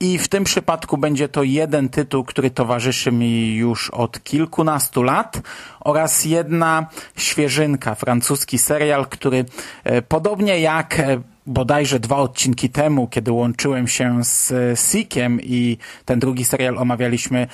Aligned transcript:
i 0.00 0.18
w 0.18 0.28
tym 0.28 0.44
przypadku 0.44 0.98
będzie 0.98 1.28
to 1.28 1.42
jeden 1.42 1.88
tytuł, 1.88 2.24
który 2.24 2.50
towarzyszy 2.50 3.12
mi 3.12 3.54
już 3.54 3.90
od 3.90 4.22
kilkunastu 4.22 5.02
lat 5.02 5.40
oraz 5.80 6.24
jedna 6.24 6.86
świeżynka, 7.16 7.94
francuski 7.94 8.58
serial, 8.58 9.06
który 9.06 9.44
e, 9.84 10.02
podobnie 10.02 10.60
jak 10.60 11.02
bodajże 11.50 12.00
dwa 12.00 12.16
odcinki 12.16 12.70
temu, 12.70 13.08
kiedy 13.08 13.32
łączyłem 13.32 13.88
się 13.88 14.24
z 14.24 14.52
Sikiem 14.80 15.40
i 15.42 15.78
ten 16.04 16.18
drugi 16.18 16.44
serial 16.44 16.78
omawialiśmy 16.78 17.46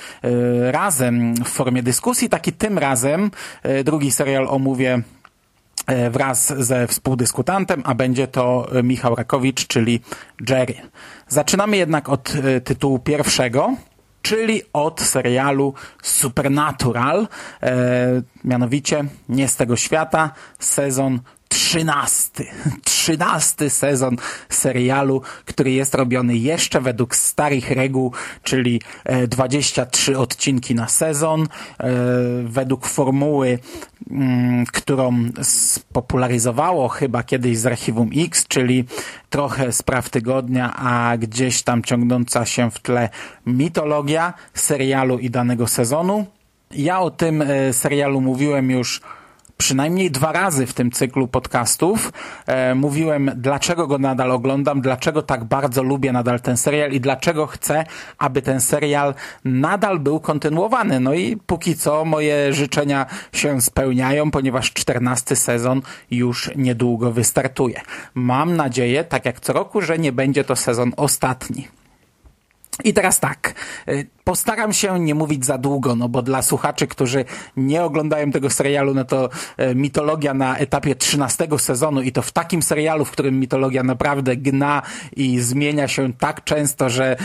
razem 0.71 1.35
w 1.35 1.49
formie 1.49 1.83
dyskusji, 1.83 2.29
taki 2.29 2.53
tym 2.53 2.77
razem 2.77 3.31
drugi 3.83 4.11
serial 4.11 4.47
omówię 4.47 5.01
wraz 6.11 6.53
ze 6.57 6.87
współdyskutantem, 6.87 7.81
a 7.85 7.95
będzie 7.95 8.27
to 8.27 8.69
Michał 8.83 9.15
Rakowicz, 9.15 9.67
czyli 9.67 9.99
Jerry. 10.49 10.75
Zaczynamy 11.27 11.77
jednak 11.77 12.09
od 12.09 12.33
tytułu 12.63 12.99
pierwszego, 12.99 13.75
czyli 14.27 14.61
od 14.73 15.01
serialu 15.01 15.73
Supernatural, 16.03 17.27
e, 17.63 18.21
mianowicie 18.43 19.05
Nie 19.29 19.47
z 19.47 19.55
tego 19.55 19.75
świata, 19.75 20.31
sezon 20.59 21.19
trzynasty, 21.47 22.45
trzynasty 22.83 23.69
sezon 23.69 24.17
serialu, 24.49 25.21
który 25.45 25.71
jest 25.71 25.95
robiony 25.95 26.37
jeszcze 26.37 26.81
według 26.81 27.15
starych 27.15 27.71
reguł, 27.71 28.11
czyli 28.43 28.81
23 29.27 30.17
odcinki 30.17 30.75
na 30.75 30.87
sezon, 30.87 31.47
według 32.43 32.87
formuły, 32.87 33.59
którą 34.73 35.29
spopularyzowało 35.41 36.87
chyba 36.87 37.23
kiedyś 37.23 37.57
z 37.57 37.65
Archiwum 37.65 38.09
X, 38.15 38.47
czyli 38.47 38.85
trochę 39.29 39.71
spraw 39.71 40.09
tygodnia, 40.09 40.73
a 40.75 41.17
gdzieś 41.17 41.63
tam 41.63 41.83
ciągnąca 41.83 42.45
się 42.45 42.71
w 42.71 42.79
tle 42.79 43.09
mitologia 43.45 44.33
serialu 44.53 45.19
i 45.19 45.29
danego 45.29 45.67
sezonu. 45.67 46.25
Ja 46.71 46.99
o 46.99 47.11
tym 47.11 47.43
serialu 47.71 48.21
mówiłem 48.21 48.71
już 48.71 49.01
przynajmniej 49.57 50.11
dwa 50.11 50.31
razy 50.31 50.65
w 50.65 50.73
tym 50.73 50.91
cyklu 50.91 51.27
podcastów 51.27 52.13
e, 52.45 52.75
mówiłem, 52.75 53.31
dlaczego 53.35 53.87
go 53.87 53.97
nadal 53.97 54.31
oglądam, 54.31 54.81
dlaczego 54.81 55.21
tak 55.21 55.43
bardzo 55.43 55.83
lubię 55.83 56.11
nadal 56.11 56.39
ten 56.39 56.57
serial 56.57 56.91
i 56.91 56.99
dlaczego 56.99 57.47
chcę, 57.47 57.85
aby 58.17 58.41
ten 58.41 58.61
serial 58.61 59.13
nadal 59.45 59.99
był 59.99 60.19
kontynuowany. 60.19 60.99
No 60.99 61.13
i 61.13 61.37
póki 61.37 61.75
co 61.75 62.05
moje 62.05 62.53
życzenia 62.53 63.05
się 63.33 63.61
spełniają, 63.61 64.31
ponieważ 64.31 64.73
czternasty 64.73 65.35
sezon 65.35 65.81
już 66.11 66.51
niedługo 66.55 67.11
wystartuje. 67.11 67.81
Mam 68.13 68.55
nadzieję, 68.55 69.03
tak 69.03 69.25
jak 69.25 69.39
co 69.39 69.53
roku, 69.53 69.81
że 69.81 69.97
nie 69.99 70.11
będzie 70.11 70.43
to 70.43 70.55
sezon 70.55 70.93
ostatni. 70.97 71.76
I 72.83 72.93
teraz 72.93 73.19
tak, 73.19 73.53
postaram 74.23 74.73
się 74.73 74.99
nie 74.99 75.15
mówić 75.15 75.45
za 75.45 75.57
długo, 75.57 75.95
no 75.95 76.09
bo 76.09 76.21
dla 76.21 76.41
słuchaczy, 76.41 76.87
którzy 76.87 77.25
nie 77.57 77.83
oglądają 77.83 78.31
tego 78.31 78.49
serialu, 78.49 78.93
no 78.93 79.05
to 79.05 79.29
mitologia 79.75 80.33
na 80.33 80.57
etapie 80.57 80.95
13 80.95 81.47
sezonu 81.57 82.01
i 82.01 82.11
to 82.11 82.21
w 82.21 82.31
takim 82.31 82.61
serialu, 82.61 83.05
w 83.05 83.11
którym 83.11 83.39
mitologia 83.39 83.83
naprawdę 83.83 84.35
gna 84.35 84.81
i 85.15 85.39
zmienia 85.39 85.87
się 85.87 86.13
tak 86.13 86.43
często, 86.43 86.89
że 86.89 87.17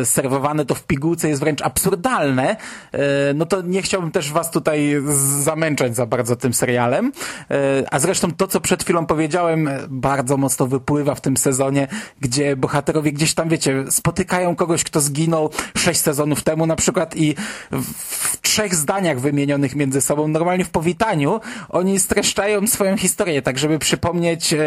e, 0.00 0.04
serwowane 0.04 0.64
to 0.64 0.74
w 0.74 0.84
pigułce 0.84 1.28
jest 1.28 1.40
wręcz 1.40 1.62
absurdalne, 1.62 2.56
e, 2.92 2.98
no 3.34 3.46
to 3.46 3.62
nie 3.62 3.82
chciałbym 3.82 4.10
też 4.10 4.32
was 4.32 4.50
tutaj 4.50 4.96
zamęczać 5.40 5.96
za 5.96 6.06
bardzo 6.06 6.36
tym 6.36 6.54
serialem. 6.54 7.12
E, 7.50 7.84
a 7.90 7.98
zresztą 7.98 8.32
to, 8.32 8.46
co 8.46 8.60
przed 8.60 8.84
chwilą 8.84 9.06
powiedziałem, 9.06 9.68
bardzo 9.88 10.36
mocno 10.36 10.66
wypływa 10.66 11.14
w 11.14 11.20
tym 11.20 11.36
sezonie, 11.36 11.88
gdzie 12.20 12.56
bohaterowie 12.56 13.12
gdzieś 13.12 13.34
tam, 13.34 13.48
wiecie, 13.48 13.84
spotykają 13.90 14.56
kogoś, 14.56 14.75
kto 14.84 15.00
zginął 15.00 15.50
sześć 15.76 16.00
sezonów 16.00 16.42
temu 16.42 16.66
na 16.66 16.76
przykład 16.76 17.16
i 17.16 17.34
w 17.70 18.40
trzech 18.40 18.74
zdaniach 18.74 19.20
wymienionych 19.20 19.76
między 19.76 20.00
sobą, 20.00 20.28
normalnie 20.28 20.64
w 20.64 20.70
powitaniu, 20.70 21.40
oni 21.68 22.00
streszczają 22.00 22.66
swoją 22.66 22.96
historię, 22.96 23.42
tak 23.42 23.58
żeby 23.58 23.78
przypomnieć 23.78 24.52
e, 24.52 24.58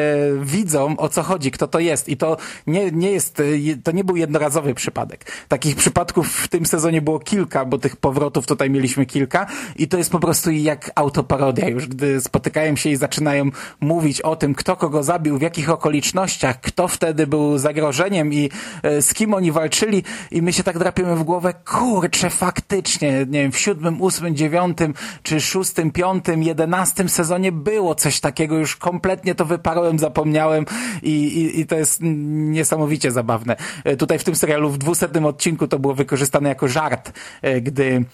widzom 0.42 0.96
o 0.98 1.10
co 1.10 1.24
chodzi, 1.24 1.52
kto 1.52 1.68
to 1.68 1.80
jest. 1.80 2.10
I 2.10 2.18
to 2.18 2.38
nie, 2.68 2.92
nie 2.92 3.12
jest, 3.12 3.42
to 3.84 3.92
nie 3.92 4.04
był 4.04 4.16
jednorazowy 4.16 4.74
przypadek. 4.74 5.26
Takich 5.48 5.76
przypadków 5.76 6.28
w 6.28 6.48
tym 6.48 6.66
sezonie 6.66 7.02
było 7.02 7.20
kilka, 7.20 7.66
bo 7.66 7.78
tych 7.78 7.96
powrotów 7.96 8.48
tutaj 8.48 8.70
mieliśmy 8.70 9.06
kilka 9.06 9.46
i 9.76 9.88
to 9.88 9.98
jest 9.98 10.12
po 10.12 10.20
prostu 10.20 10.52
jak 10.52 10.92
autoparodia 10.96 11.70
już, 11.70 11.88
gdy 11.88 12.22
spotykają 12.22 12.76
się 12.76 12.90
i 12.90 12.96
zaczynają 12.96 13.50
mówić 13.80 14.22
o 14.22 14.36
tym, 14.36 14.56
kto 14.56 14.76
kogo 14.76 15.04
zabił, 15.04 15.38
w 15.38 15.42
jakich 15.42 15.70
okolicznościach, 15.70 16.62
kto 16.62 16.88
wtedy 16.88 17.28
był 17.28 17.58
zagrożeniem 17.58 18.34
i 18.34 18.50
e, 18.84 19.02
z 19.02 19.14
kim 19.14 19.34
oni 19.34 19.52
walczyli 19.52 19.99
i 20.32 20.42
my 20.42 20.54
się 20.54 20.64
tak 20.64 20.80
drapiemy 20.80 21.16
w 21.16 21.24
głowę, 21.24 21.54
kurczę, 21.66 22.30
faktycznie, 22.30 23.12
nie 23.12 23.42
wiem, 23.42 23.52
w 23.52 23.60
siódmym, 23.60 24.02
ósmym, 24.02 24.36
dziewiątym, 24.36 24.94
czy 25.24 25.42
szóstym, 25.42 25.92
piątym, 25.92 26.44
jedenastym 26.44 27.10
sezonie 27.10 27.52
było 27.52 27.96
coś 27.96 28.20
takiego, 28.20 28.58
już 28.58 28.76
kompletnie 28.76 29.36
to 29.36 29.46
wyparłem, 29.46 30.00
zapomniałem 30.00 30.66
i, 31.04 31.12
i, 31.12 31.60
i 31.60 31.66
to 31.66 31.76
jest 31.76 32.00
niesamowicie 32.02 33.12
zabawne. 33.12 33.56
Tutaj 33.98 34.20
w 34.20 34.24
tym 34.24 34.36
serialu 34.36 34.70
w 34.70 34.78
dwusetnym 34.78 35.26
odcinku 35.26 35.68
to 35.68 35.80
było 35.80 35.94
wykorzystane 35.94 36.50
jako 36.50 36.68
żart, 36.68 37.12
gdy 37.62 38.06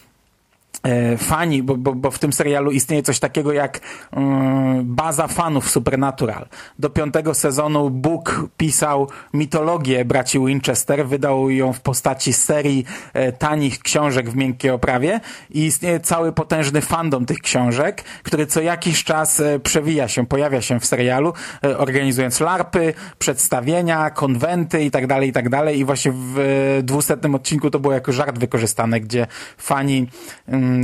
fani, 1.18 1.63
bo, 1.63 1.75
bo, 1.78 1.96
bo 1.96 2.12
w 2.12 2.19
tym 2.19 2.34
serialu 2.34 2.72
istnieje 2.72 3.03
coś 3.03 3.19
takiego 3.19 3.53
jak 3.53 3.79
um, 4.12 4.96
baza 4.96 5.28
fanów 5.28 5.69
Supernatural. 5.69 6.47
Do 6.79 6.90
piątego 6.90 7.34
sezonu 7.34 7.90
Bóg 7.90 8.50
pisał 8.57 9.09
mitologię 9.34 10.06
braci 10.06 10.40
Winchester, 10.40 11.07
wydał 11.07 11.50
ją 11.50 11.74
w 11.74 11.81
postaci 11.81 12.34
serii 12.34 12.85
e, 13.13 13.31
tanich 13.31 13.79
książek 13.79 14.29
w 14.29 14.35
miękkiej 14.35 14.72
oprawie 14.72 15.19
i 15.50 15.66
istnieje 15.66 16.00
cały 16.00 16.31
potężny 16.31 16.81
fandom 16.81 17.25
tych 17.25 17.40
książek, 17.40 18.03
który 18.24 18.47
co 18.47 18.62
jakiś 18.62 19.03
czas 19.03 19.40
e, 19.40 19.59
przewija 19.59 20.07
się, 20.07 20.25
pojawia 20.25 20.62
się 20.62 20.79
w 20.79 20.85
serialu, 20.85 21.34
e, 21.63 21.78
organizując 21.78 22.40
larpy, 22.40 22.94
przedstawienia, 23.19 24.09
konwenty 24.09 24.84
i 24.84 24.91
tak 24.91 25.07
dalej, 25.07 25.29
i 25.29 25.34
tak 25.34 25.45
i 25.75 25.85
właśnie 25.85 26.12
w 26.16 26.79
dwusetnym 26.84 27.35
odcinku 27.35 27.69
to 27.69 27.79
było 27.79 27.94
jako 27.94 28.12
żart 28.12 28.40
wykorzystane, 28.40 29.00
gdzie 29.00 29.27
fani 29.57 30.07
um, 30.48 30.75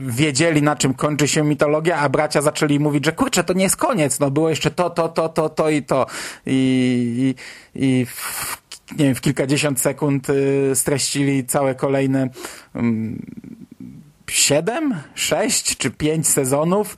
wiedzieli, 0.00 0.62
na 0.62 0.76
czym 0.76 0.94
kończy 0.94 1.28
się 1.28 1.42
mitologia, 1.42 1.98
a 1.98 2.08
bracia 2.08 2.42
zaczęli 2.42 2.78
mówić, 2.78 3.04
że 3.04 3.12
kurczę, 3.12 3.44
to 3.44 3.52
nie 3.52 3.62
jest 3.62 3.76
koniec, 3.76 4.20
no 4.20 4.30
było 4.30 4.50
jeszcze 4.50 4.70
to, 4.70 4.90
to, 4.90 5.08
to, 5.08 5.28
to, 5.28 5.48
to 5.48 5.70
i 5.70 5.82
to. 5.82 6.06
I, 6.46 7.34
i, 7.74 7.86
i 7.86 8.06
w, 8.06 8.58
nie 8.98 9.04
wiem, 9.04 9.14
w 9.14 9.20
kilkadziesiąt 9.20 9.80
sekund 9.80 10.30
y, 10.30 10.70
streścili 10.74 11.44
całe 11.44 11.74
kolejne 11.74 12.28
siedem, 14.30 14.94
sześć 15.14 15.76
czy 15.76 15.90
pięć 15.90 16.28
sezonów. 16.28 16.96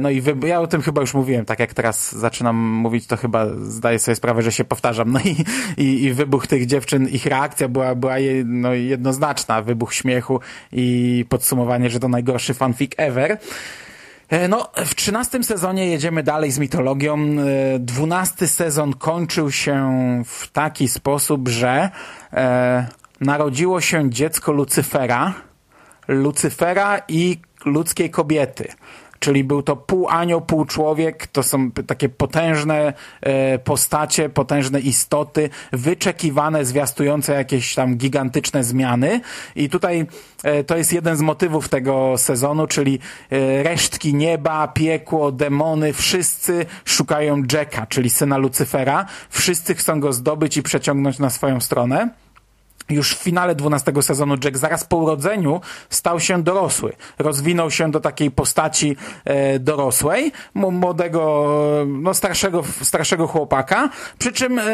No 0.00 0.10
i 0.10 0.20
wy, 0.20 0.48
ja 0.48 0.60
o 0.60 0.66
tym 0.66 0.82
chyba 0.82 1.00
już 1.00 1.14
mówiłem, 1.14 1.44
tak 1.44 1.58
jak 1.58 1.74
teraz 1.74 2.12
zaczynam 2.12 2.56
mówić, 2.56 3.06
to 3.06 3.16
chyba 3.16 3.46
zdaję 3.62 3.98
sobie 3.98 4.14
sprawę, 4.14 4.42
że 4.42 4.52
się 4.52 4.64
powtarzam. 4.64 5.12
No 5.12 5.20
i, 5.20 5.36
i, 5.76 6.04
i 6.04 6.12
wybuch 6.12 6.46
tych 6.46 6.66
dziewczyn, 6.66 7.08
ich 7.08 7.26
reakcja 7.26 7.68
była, 7.68 7.94
była 7.94 8.14
no, 8.44 8.74
jednoznaczna. 8.74 9.62
Wybuch 9.62 9.94
śmiechu 9.94 10.40
i 10.72 11.24
podsumowanie, 11.28 11.90
że 11.90 12.00
to 12.00 12.08
najgorszy 12.08 12.54
fanfic 12.54 12.92
ever. 12.96 13.38
No, 14.48 14.70
w 14.86 14.94
trzynastym 14.94 15.44
sezonie 15.44 15.86
jedziemy 15.86 16.22
dalej 16.22 16.50
z 16.50 16.58
mitologią. 16.58 17.18
Dwunasty 17.78 18.48
sezon 18.48 18.92
kończył 18.92 19.50
się 19.50 19.92
w 20.26 20.48
taki 20.48 20.88
sposób, 20.88 21.48
że 21.48 21.90
narodziło 23.20 23.80
się 23.80 24.10
dziecko 24.10 24.52
Lucyfera, 24.52 25.34
Lucyfera 26.08 27.02
i 27.08 27.38
ludzkiej 27.64 28.10
kobiety. 28.10 28.68
Czyli 29.22 29.44
był 29.44 29.62
to 29.62 29.76
pół 29.76 30.08
anioł, 30.08 30.40
pół 30.40 30.64
człowiek, 30.64 31.26
to 31.26 31.42
są 31.42 31.70
takie 31.70 32.08
potężne 32.08 32.92
e, 33.20 33.58
postacie, 33.58 34.28
potężne 34.28 34.80
istoty, 34.80 35.50
wyczekiwane, 35.72 36.64
zwiastujące 36.64 37.32
jakieś 37.32 37.74
tam 37.74 37.96
gigantyczne 37.96 38.64
zmiany. 38.64 39.20
I 39.56 39.68
tutaj 39.68 40.06
e, 40.42 40.64
to 40.64 40.76
jest 40.76 40.92
jeden 40.92 41.16
z 41.16 41.20
motywów 41.20 41.68
tego 41.68 42.18
sezonu, 42.18 42.66
czyli 42.66 42.98
e, 43.30 43.62
resztki 43.62 44.14
nieba, 44.14 44.68
piekło, 44.68 45.32
demony, 45.32 45.92
wszyscy 45.92 46.66
szukają 46.84 47.42
Jacka, 47.52 47.86
czyli 47.86 48.10
syna 48.10 48.38
Lucyfera, 48.38 49.06
wszyscy 49.30 49.74
chcą 49.74 50.00
go 50.00 50.12
zdobyć 50.12 50.56
i 50.56 50.62
przeciągnąć 50.62 51.18
na 51.18 51.30
swoją 51.30 51.60
stronę 51.60 52.21
już 52.92 53.14
w 53.14 53.18
finale 53.18 53.54
12 53.54 53.92
sezonu 54.02 54.34
Jack 54.44 54.56
zaraz 54.56 54.84
po 54.84 54.96
urodzeniu 54.96 55.60
stał 55.90 56.20
się 56.20 56.42
dorosły. 56.42 56.92
Rozwinął 57.18 57.70
się 57.70 57.90
do 57.90 58.00
takiej 58.00 58.30
postaci 58.30 58.96
e, 59.24 59.58
dorosłej, 59.58 60.32
młodego, 60.54 61.54
no 61.86 62.14
starszego, 62.14 62.62
starszego 62.82 63.26
chłopaka, 63.26 63.88
przy 64.18 64.32
czym 64.32 64.58
e, 64.58 64.64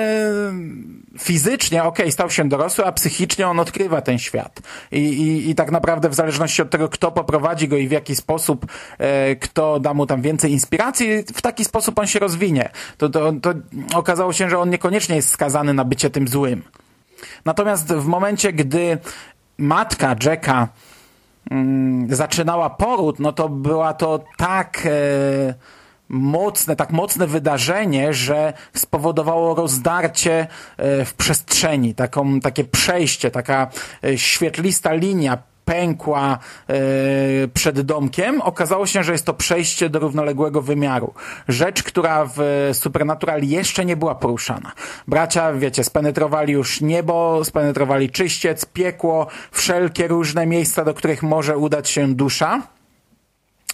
fizycznie, 1.18 1.84
okej, 1.84 2.04
okay, 2.04 2.12
stał 2.12 2.30
się 2.30 2.48
dorosły, 2.48 2.84
a 2.84 2.92
psychicznie 2.92 3.48
on 3.48 3.60
odkrywa 3.60 4.00
ten 4.00 4.18
świat. 4.18 4.60
I, 4.92 4.98
i, 4.98 5.50
I 5.50 5.54
tak 5.54 5.70
naprawdę 5.70 6.08
w 6.08 6.14
zależności 6.14 6.62
od 6.62 6.70
tego, 6.70 6.88
kto 6.88 7.12
poprowadzi 7.12 7.68
go 7.68 7.76
i 7.76 7.88
w 7.88 7.90
jaki 7.90 8.16
sposób, 8.16 8.66
e, 8.98 9.36
kto 9.36 9.80
da 9.80 9.94
mu 9.94 10.06
tam 10.06 10.22
więcej 10.22 10.52
inspiracji, 10.52 11.24
w 11.34 11.42
taki 11.42 11.64
sposób 11.64 11.98
on 11.98 12.06
się 12.06 12.18
rozwinie. 12.18 12.70
To, 12.98 13.08
to, 13.08 13.32
to 13.32 13.54
okazało 13.94 14.32
się, 14.32 14.50
że 14.50 14.58
on 14.58 14.70
niekoniecznie 14.70 15.16
jest 15.16 15.28
skazany 15.28 15.74
na 15.74 15.84
bycie 15.84 16.10
tym 16.10 16.28
złym. 16.28 16.62
Natomiast 17.44 17.92
w 17.92 18.06
momencie, 18.06 18.52
gdy 18.52 18.98
matka 19.58 20.16
Jacka 20.24 20.68
mm, 21.50 22.14
zaczynała 22.14 22.70
poród, 22.70 23.18
no 23.18 23.32
to 23.32 23.48
była 23.48 23.94
to 23.94 24.24
tak 24.36 24.82
e, 24.86 25.54
mocne, 26.08 26.76
tak 26.76 26.90
mocne 26.90 27.26
wydarzenie, 27.26 28.12
że 28.12 28.52
spowodowało 28.74 29.54
rozdarcie 29.54 30.46
e, 30.76 31.04
w 31.04 31.14
przestrzeni, 31.14 31.94
taką, 31.94 32.40
takie 32.40 32.64
przejście, 32.64 33.30
taka 33.30 33.70
e, 34.04 34.18
świetlista 34.18 34.92
linia 34.92 35.38
pękła 35.68 36.38
e, 36.68 36.78
przed 37.54 37.80
domkiem, 37.80 38.40
okazało 38.40 38.86
się, 38.86 39.02
że 39.02 39.12
jest 39.12 39.26
to 39.26 39.34
przejście 39.34 39.90
do 39.90 39.98
równoległego 39.98 40.62
wymiaru. 40.62 41.14
Rzecz, 41.48 41.82
która 41.82 42.28
w 42.36 42.70
Supernatural 42.72 43.42
jeszcze 43.42 43.84
nie 43.84 43.96
była 43.96 44.14
poruszana. 44.14 44.72
Bracia, 45.08 45.52
wiecie, 45.52 45.84
spenetrowali 45.84 46.52
już 46.52 46.80
niebo, 46.80 47.44
spenetrowali 47.44 48.10
czyściec, 48.10 48.64
piekło, 48.64 49.26
wszelkie 49.52 50.08
różne 50.08 50.46
miejsca, 50.46 50.84
do 50.84 50.94
których 50.94 51.22
może 51.22 51.58
udać 51.58 51.90
się 51.90 52.14
dusza. 52.14 52.62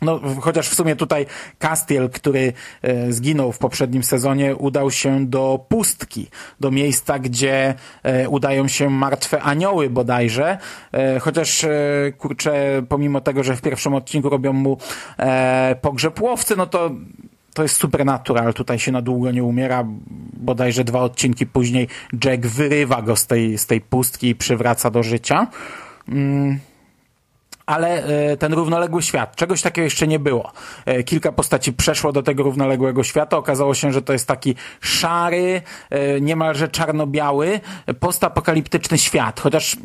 No, 0.05 0.21
chociaż 0.41 0.69
w 0.69 0.75
sumie 0.75 0.97
tutaj 0.97 1.27
Castiel, 1.59 2.11
który 2.11 2.53
e, 2.83 3.12
zginął 3.12 3.53
w 3.53 3.59
poprzednim 3.59 4.03
sezonie, 4.03 4.56
udał 4.56 4.91
się 4.91 5.27
do 5.27 5.65
pustki, 5.69 6.27
do 6.61 6.71
miejsca, 6.71 7.19
gdzie 7.19 7.75
e, 8.03 8.29
udają 8.29 8.69
się 8.69 8.91
martwe 8.91 9.43
anioły 9.43 9.91
bodajże. 9.91 10.59
E, 10.93 11.21
chociaż, 11.21 11.67
kurczę, 12.19 12.83
pomimo 12.89 13.21
tego, 13.21 13.45
że 13.45 13.56
w 13.56 13.62
pierwszym 13.62 13.95
odcinku 13.95 14.29
robią 14.29 14.53
mu 14.53 14.79
pogrzeb 15.83 16.21
łowcy, 16.21 16.56
no 16.56 16.67
to 16.67 16.91
to 17.55 17.62
jest 17.62 17.77
supernatural, 17.77 18.55
tutaj 18.55 18.79
się 18.79 18.93
na 18.93 19.03
długo 19.03 19.31
nie 19.31 19.45
umiera, 19.45 19.85
bodajże 20.33 20.85
dwa 20.85 21.01
odcinki 21.01 21.47
później 21.47 21.89
Jack 22.25 22.47
wyrywa 22.47 23.03
go 23.03 23.17
z 23.17 23.27
tej, 23.27 23.59
z 23.59 23.67
tej 23.67 23.81
pustki 23.81 24.29
i 24.29 24.35
przywraca 24.35 24.91
do 24.91 25.03
życia. 25.03 25.47
Mm 26.09 26.59
ale 27.67 28.05
e, 28.05 28.37
ten 28.37 28.53
równoległy 28.53 29.03
świat, 29.03 29.37
czegoś 29.37 29.63
takiego 29.63 29.85
jeszcze 29.85 30.07
nie 30.07 30.19
było. 30.19 30.53
E, 30.85 31.03
kilka 31.03 31.33
postaci 31.33 31.73
przeszło 31.73 32.13
do 32.13 32.23
tego 32.23 32.43
równoległego 32.43 33.05
świata, 33.05 33.37
okazało 33.37 33.75
się, 33.75 33.93
że 33.93 34.03
to 34.03 34.13
jest 34.13 34.29
taki 34.29 34.55
szary, 34.81 35.63
e, 35.91 36.21
niemalże 36.21 36.69
czarno-biały, 36.69 37.61
postapokaliptyczny 38.01 38.99
świat, 38.99 39.41
chociaż 39.41 39.77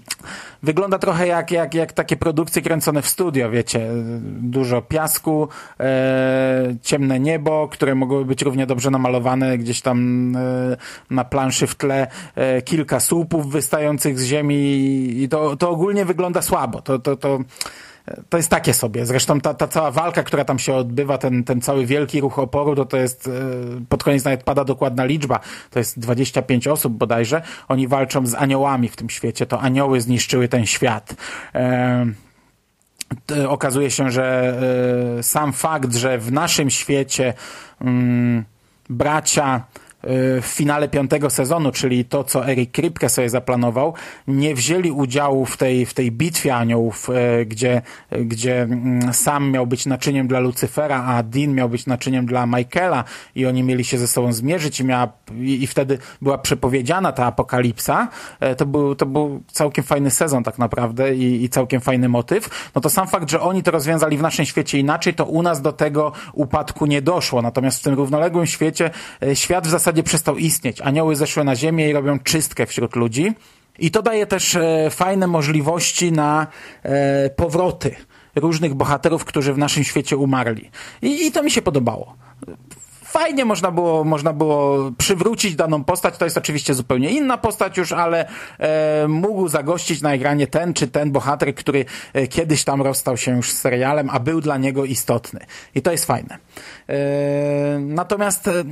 wygląda 0.63 0.99
trochę 0.99 1.27
jak, 1.27 1.51
jak, 1.51 1.73
jak 1.73 1.93
takie 1.93 2.17
produkcje 2.17 2.61
kręcone 2.61 3.01
w 3.01 3.07
studio, 3.07 3.49
wiecie, 3.49 3.89
dużo 4.21 4.81
piasku, 4.81 5.47
ciemne 6.81 7.19
niebo, 7.19 7.67
które 7.67 7.95
mogły 7.95 8.25
być 8.25 8.41
równie 8.41 8.65
dobrze 8.65 8.91
namalowane 8.91 9.57
gdzieś 9.57 9.81
tam 9.81 10.31
na 11.09 11.23
planszy 11.23 11.67
w 11.67 11.75
tle, 11.75 12.07
kilka 12.65 12.99
słupów 12.99 13.51
wystających 13.51 14.19
z 14.19 14.25
ziemi 14.25 14.55
i 15.23 15.29
to, 15.29 15.55
to 15.55 15.69
ogólnie 15.69 16.05
wygląda 16.05 16.41
słabo. 16.41 16.81
To, 16.81 16.99
to, 16.99 17.15
to 17.15 17.39
to 18.29 18.37
jest 18.37 18.49
takie 18.49 18.73
sobie. 18.73 19.05
Zresztą 19.05 19.41
ta, 19.41 19.53
ta 19.53 19.67
cała 19.67 19.91
walka, 19.91 20.23
która 20.23 20.45
tam 20.45 20.59
się 20.59 20.73
odbywa, 20.73 21.17
ten, 21.17 21.43
ten 21.43 21.61
cały 21.61 21.85
wielki 21.85 22.21
ruch 22.21 22.39
oporu, 22.39 22.75
to 22.75 22.85
to 22.85 22.97
jest, 22.97 23.27
e, 23.27 23.31
pod 23.89 24.03
koniec 24.03 24.23
nawet 24.23 24.43
pada 24.43 24.63
dokładna 24.63 25.05
liczba, 25.05 25.39
to 25.69 25.79
jest 25.79 25.99
25 25.99 26.67
osób 26.67 26.93
bodajże. 26.93 27.41
Oni 27.67 27.87
walczą 27.87 28.25
z 28.25 28.35
aniołami 28.35 28.89
w 28.89 28.95
tym 28.95 29.09
świecie, 29.09 29.45
to 29.45 29.61
anioły 29.61 30.01
zniszczyły 30.01 30.47
ten 30.47 30.65
świat. 30.65 31.15
E, 31.55 32.05
okazuje 33.47 33.91
się, 33.91 34.11
że 34.11 34.57
e, 35.19 35.23
sam 35.23 35.53
fakt, 35.53 35.95
że 35.95 36.17
w 36.17 36.31
naszym 36.31 36.69
świecie 36.69 37.33
mm, 37.81 38.45
bracia 38.89 39.63
w 40.03 40.45
finale 40.45 40.89
piątego 40.89 41.29
sezonu, 41.29 41.71
czyli 41.71 42.05
to, 42.05 42.23
co 42.23 42.47
Eric 42.47 42.71
Kripke 42.71 43.09
sobie 43.09 43.29
zaplanował, 43.29 43.93
nie 44.27 44.55
wzięli 44.55 44.91
udziału 44.91 45.45
w 45.45 45.57
tej, 45.57 45.85
w 45.85 45.93
tej 45.93 46.11
bitwie 46.11 46.55
aniołów, 46.55 47.09
e, 47.09 47.45
gdzie, 47.45 47.81
gdzie 48.11 48.61
mm, 48.61 49.13
sam 49.13 49.51
miał 49.51 49.67
być 49.67 49.85
naczyniem 49.85 50.27
dla 50.27 50.39
Lucyfera, 50.39 51.03
a 51.03 51.23
Dean 51.23 51.53
miał 51.53 51.69
być 51.69 51.85
naczyniem 51.85 52.25
dla 52.25 52.45
Michaela 52.45 53.03
i 53.35 53.45
oni 53.45 53.63
mieli 53.63 53.83
się 53.83 53.97
ze 53.97 54.07
sobą 54.07 54.33
zmierzyć 54.33 54.79
i, 54.79 54.85
miała, 54.85 55.11
i, 55.35 55.63
i 55.63 55.67
wtedy 55.67 55.97
była 56.21 56.37
przepowiedziana 56.37 57.11
ta 57.11 57.25
apokalipsa. 57.25 58.07
E, 58.39 58.55
to 58.55 58.65
był, 58.65 58.95
to 58.95 59.05
był 59.05 59.43
całkiem 59.51 59.83
fajny 59.83 60.11
sezon 60.11 60.43
tak 60.43 60.57
naprawdę 60.57 61.15
i, 61.15 61.43
i 61.43 61.49
całkiem 61.49 61.81
fajny 61.81 62.09
motyw. 62.09 62.71
No 62.75 62.81
to 62.81 62.89
sam 62.89 63.07
fakt, 63.07 63.29
że 63.29 63.41
oni 63.41 63.63
to 63.63 63.71
rozwiązali 63.71 64.17
w 64.17 64.21
naszym 64.21 64.45
świecie 64.45 64.79
inaczej, 64.79 65.13
to 65.13 65.25
u 65.25 65.43
nas 65.43 65.61
do 65.61 65.71
tego 65.71 66.11
upadku 66.33 66.85
nie 66.85 67.01
doszło. 67.01 67.41
Natomiast 67.41 67.79
w 67.79 67.83
tym 67.83 67.93
równoległym 67.93 68.45
świecie 68.45 68.89
e, 69.23 69.35
świat 69.35 69.67
w 69.67 69.69
zasadzie 69.69 69.88
zasadzie 69.89 70.03
przestał 70.03 70.37
istnieć. 70.37 70.81
Anioły 70.81 71.15
zeszły 71.15 71.43
na 71.43 71.55
ziemię 71.55 71.89
i 71.89 71.93
robią 71.93 72.19
czystkę 72.19 72.65
wśród 72.65 72.95
ludzi. 72.95 73.33
I 73.79 73.91
to 73.91 74.01
daje 74.01 74.25
też 74.25 74.55
e, 74.55 74.89
fajne 74.89 75.27
możliwości 75.27 76.11
na 76.11 76.47
e, 76.83 77.29
powroty 77.29 77.95
różnych 78.35 78.73
bohaterów, 78.73 79.25
którzy 79.25 79.53
w 79.53 79.57
naszym 79.57 79.83
świecie 79.83 80.17
umarli. 80.17 80.69
I, 81.01 81.27
i 81.27 81.31
to 81.31 81.43
mi 81.43 81.51
się 81.51 81.61
podobało 81.61 82.15
fajnie 83.09 83.45
można 83.45 83.71
było, 83.71 84.03
można 84.03 84.33
było 84.33 84.91
przywrócić 84.97 85.55
daną 85.55 85.83
postać. 85.83 86.17
To 86.17 86.25
jest 86.25 86.37
oczywiście 86.37 86.73
zupełnie 86.73 87.11
inna 87.11 87.37
postać 87.37 87.77
już, 87.77 87.91
ale 87.91 88.27
e, 88.59 89.07
mógł 89.07 89.47
zagościć 89.47 90.01
na 90.01 90.13
ekranie 90.13 90.47
ten 90.47 90.73
czy 90.73 90.87
ten 90.87 91.11
bohater, 91.11 91.55
który 91.55 91.85
e, 92.13 92.27
kiedyś 92.27 92.63
tam 92.63 92.81
rozstał 92.81 93.17
się 93.17 93.35
już 93.35 93.51
z 93.51 93.57
serialem, 93.57 94.09
a 94.09 94.19
był 94.19 94.41
dla 94.41 94.57
niego 94.57 94.85
istotny. 94.85 95.39
I 95.75 95.81
to 95.81 95.91
jest 95.91 96.05
fajne. 96.05 96.37
E, 96.89 97.79
natomiast 97.79 98.47
e, 98.47 98.63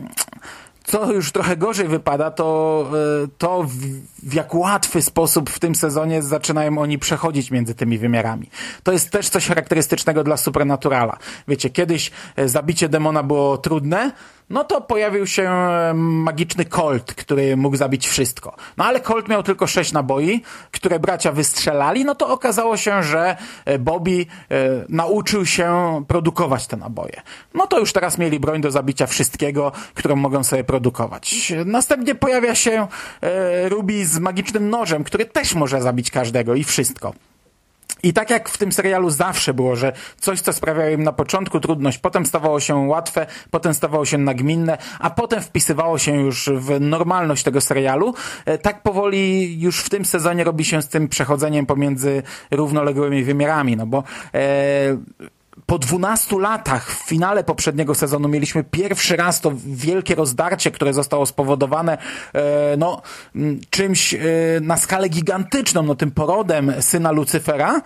co 0.87 1.11
już 1.11 1.31
trochę 1.31 1.57
gorzej 1.57 1.87
wypada, 1.87 2.31
to, 2.31 2.85
e, 3.23 3.27
to 3.37 3.63
w, 3.63 4.33
jak 4.33 4.55
łatwy 4.55 5.01
sposób 5.01 5.49
w 5.49 5.59
tym 5.59 5.75
sezonie 5.75 6.21
zaczynają 6.21 6.77
oni 6.77 6.99
przechodzić 6.99 7.51
między 7.51 7.75
tymi 7.75 7.97
wymiarami. 7.97 8.49
To 8.83 8.91
jest 8.91 9.09
też 9.09 9.29
coś 9.29 9.47
charakterystycznego 9.47 10.23
dla 10.23 10.37
Supernaturala. 10.37 11.17
Wiecie, 11.47 11.69
kiedyś 11.69 12.11
e, 12.35 12.49
zabicie 12.49 12.89
demona 12.89 13.23
było 13.23 13.57
trudne, 13.57 14.11
no 14.49 14.63
to 14.63 14.81
pojawił 14.81 15.27
się 15.27 15.51
magiczny 15.93 16.65
Colt, 16.65 17.13
który 17.13 17.57
mógł 17.57 17.77
zabić 17.77 18.07
wszystko. 18.07 18.55
No 18.77 18.85
ale 18.85 18.99
Colt 18.99 19.27
miał 19.27 19.43
tylko 19.43 19.67
sześć 19.67 19.91
naboi, 19.91 20.41
które 20.71 20.99
bracia 20.99 21.31
wystrzelali, 21.31 22.05
no 22.05 22.15
to 22.15 22.27
okazało 22.27 22.77
się, 22.77 23.03
że 23.03 23.37
e, 23.65 23.79
Bobby 23.79 24.25
e, 24.51 24.55
nauczył 24.89 25.45
się 25.45 26.03
produkować 26.07 26.67
te 26.67 26.77
naboje. 26.77 27.21
No 27.53 27.67
to 27.67 27.79
już 27.79 27.93
teraz 27.93 28.17
mieli 28.17 28.39
broń 28.39 28.61
do 28.61 28.71
zabicia 28.71 29.07
wszystkiego, 29.07 29.71
którą 29.93 30.15
mogą 30.15 30.43
sobie 30.43 30.63
produkować. 30.63 31.53
Następnie 31.65 32.15
pojawia 32.15 32.55
się 32.55 32.87
e, 33.21 33.69
Ruby 33.69 34.05
z 34.05 34.19
magicznym 34.19 34.69
nożem, 34.69 35.03
który 35.03 35.25
też 35.25 35.55
może 35.55 35.81
zabić 35.81 36.11
każdego 36.11 36.55
i 36.55 36.63
wszystko. 36.63 37.13
I 38.03 38.13
tak 38.13 38.29
jak 38.29 38.49
w 38.49 38.57
tym 38.57 38.71
serialu 38.71 39.09
zawsze 39.09 39.53
było, 39.53 39.75
że 39.75 39.93
coś, 40.19 40.41
co 40.41 40.53
sprawiało 40.53 40.89
im 40.89 41.03
na 41.03 41.11
początku 41.11 41.59
trudność, 41.59 41.97
potem 41.97 42.25
stawało 42.25 42.59
się 42.59 42.75
łatwe, 42.75 43.25
potem 43.51 43.73
stawało 43.73 44.05
się 44.05 44.17
nagminne, 44.17 44.77
a 44.99 45.09
potem 45.09 45.41
wpisywało 45.41 45.97
się 45.97 46.15
już 46.15 46.49
w 46.55 46.79
normalność 46.79 47.43
tego 47.43 47.61
serialu, 47.61 48.13
e, 48.45 48.57
tak 48.57 48.83
powoli 48.83 49.61
już 49.61 49.79
w 49.79 49.89
tym 49.89 50.05
sezonie 50.05 50.43
robi 50.43 50.65
się 50.65 50.81
z 50.81 50.87
tym 50.87 51.07
przechodzeniem 51.07 51.65
pomiędzy 51.65 52.23
równoległymi 52.51 53.23
wymiarami, 53.23 53.77
no 53.77 53.87
bo 53.87 54.03
e, 54.33 54.97
po 55.65 55.79
12 55.79 56.39
latach 56.39 56.91
w 56.91 57.07
finale 57.07 57.43
poprzedniego 57.43 57.95
sezonu 57.95 58.27
mieliśmy 58.27 58.63
pierwszy 58.63 59.15
raz 59.15 59.41
to 59.41 59.51
wielkie 59.65 60.15
rozdarcie, 60.15 60.71
które 60.71 60.93
zostało 60.93 61.25
spowodowane 61.25 61.97
e, 62.33 62.77
no, 62.77 63.01
czymś 63.69 64.13
e, 64.13 64.19
na 64.61 64.77
skalę 64.77 65.09
gigantyczną, 65.09 65.83
no 65.83 65.95
tym 65.95 66.11
porodem 66.11 66.73
syna 66.79 67.11
Lucyfera. 67.11 67.81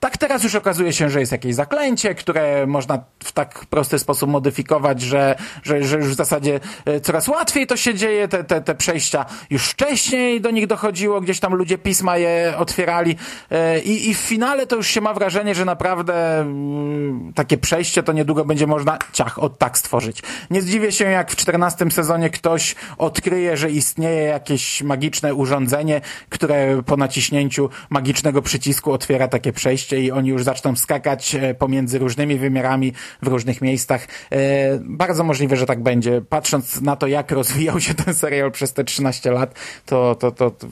Tak 0.00 0.16
teraz 0.16 0.44
już 0.44 0.54
okazuje 0.54 0.92
się, 0.92 1.10
że 1.10 1.20
jest 1.20 1.32
jakieś 1.32 1.54
zaklęcie, 1.54 2.14
które 2.14 2.66
można 2.66 3.04
w 3.24 3.32
tak 3.32 3.66
prosty 3.70 3.98
sposób 3.98 4.30
modyfikować, 4.30 5.00
że, 5.00 5.36
że, 5.62 5.84
że 5.84 5.96
już 5.96 6.08
w 6.08 6.14
zasadzie 6.14 6.60
e, 6.84 7.00
coraz 7.00 7.28
łatwiej 7.28 7.66
to 7.66 7.76
się 7.76 7.94
dzieje, 7.94 8.28
te, 8.28 8.44
te, 8.44 8.60
te 8.60 8.74
przejścia 8.74 9.26
już 9.50 9.68
wcześniej 9.68 10.40
do 10.40 10.50
nich 10.50 10.66
dochodziło, 10.66 11.20
gdzieś 11.20 11.40
tam 11.40 11.54
ludzie 11.54 11.78
pisma 11.78 12.16
je 12.16 12.54
otwierali 12.58 13.16
e, 13.50 13.80
i, 13.80 14.10
i 14.10 14.14
w 14.14 14.18
finale 14.18 14.66
to 14.66 14.76
już 14.76 14.86
się 14.86 15.00
ma 15.00 15.14
wrażenie, 15.14 15.54
że 15.54 15.64
naprawdę 15.64 16.40
mm, 16.40 17.32
takie 17.34 17.58
przejście 17.58 18.02
to 18.02 18.12
niedługo 18.12 18.44
będzie 18.44 18.66
można 18.66 18.98
ciach 19.12 19.38
od 19.38 19.58
tak 19.58 19.78
stworzyć. 19.78 20.22
Nie 20.50 20.62
zdziwię 20.62 20.92
się, 20.92 21.04
jak 21.04 21.30
w 21.30 21.36
czternastym 21.36 21.90
sezonie 21.90 22.30
ktoś 22.30 22.74
odkryje, 22.98 23.56
że 23.56 23.70
istnieje 23.70 24.22
jakieś 24.22 24.82
magiczne 24.82 25.34
urządzenie, 25.34 26.00
które 26.28 26.82
po 26.82 26.96
naciśnięciu 26.96 27.70
magicznego 27.90 28.42
przycisku 28.42 28.92
otwiera 28.92 29.28
takie 29.28 29.52
przejście 29.52 29.87
i 29.92 30.10
oni 30.10 30.28
już 30.28 30.44
zaczną 30.44 30.76
skakać 30.76 31.34
e, 31.34 31.54
pomiędzy 31.54 31.98
różnymi 31.98 32.38
wymiarami 32.38 32.92
w 33.22 33.26
różnych 33.26 33.60
miejscach. 33.60 34.06
E, 34.30 34.38
bardzo 34.82 35.24
możliwe, 35.24 35.56
że 35.56 35.66
tak 35.66 35.82
będzie. 35.82 36.20
Patrząc 36.28 36.80
na 36.80 36.96
to, 36.96 37.06
jak 37.06 37.30
rozwijał 37.30 37.80
się 37.80 37.94
ten 37.94 38.14
serial 38.14 38.52
przez 38.52 38.72
te 38.72 38.84
13 38.84 39.30
lat, 39.30 39.54
to, 39.86 40.14
to, 40.14 40.30
to, 40.30 40.50
to, 40.50 40.66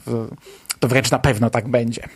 to 0.79 0.87
wręcz 0.87 1.11
na 1.11 1.19
pewno 1.19 1.49
tak 1.49 1.67
będzie. 1.67 2.07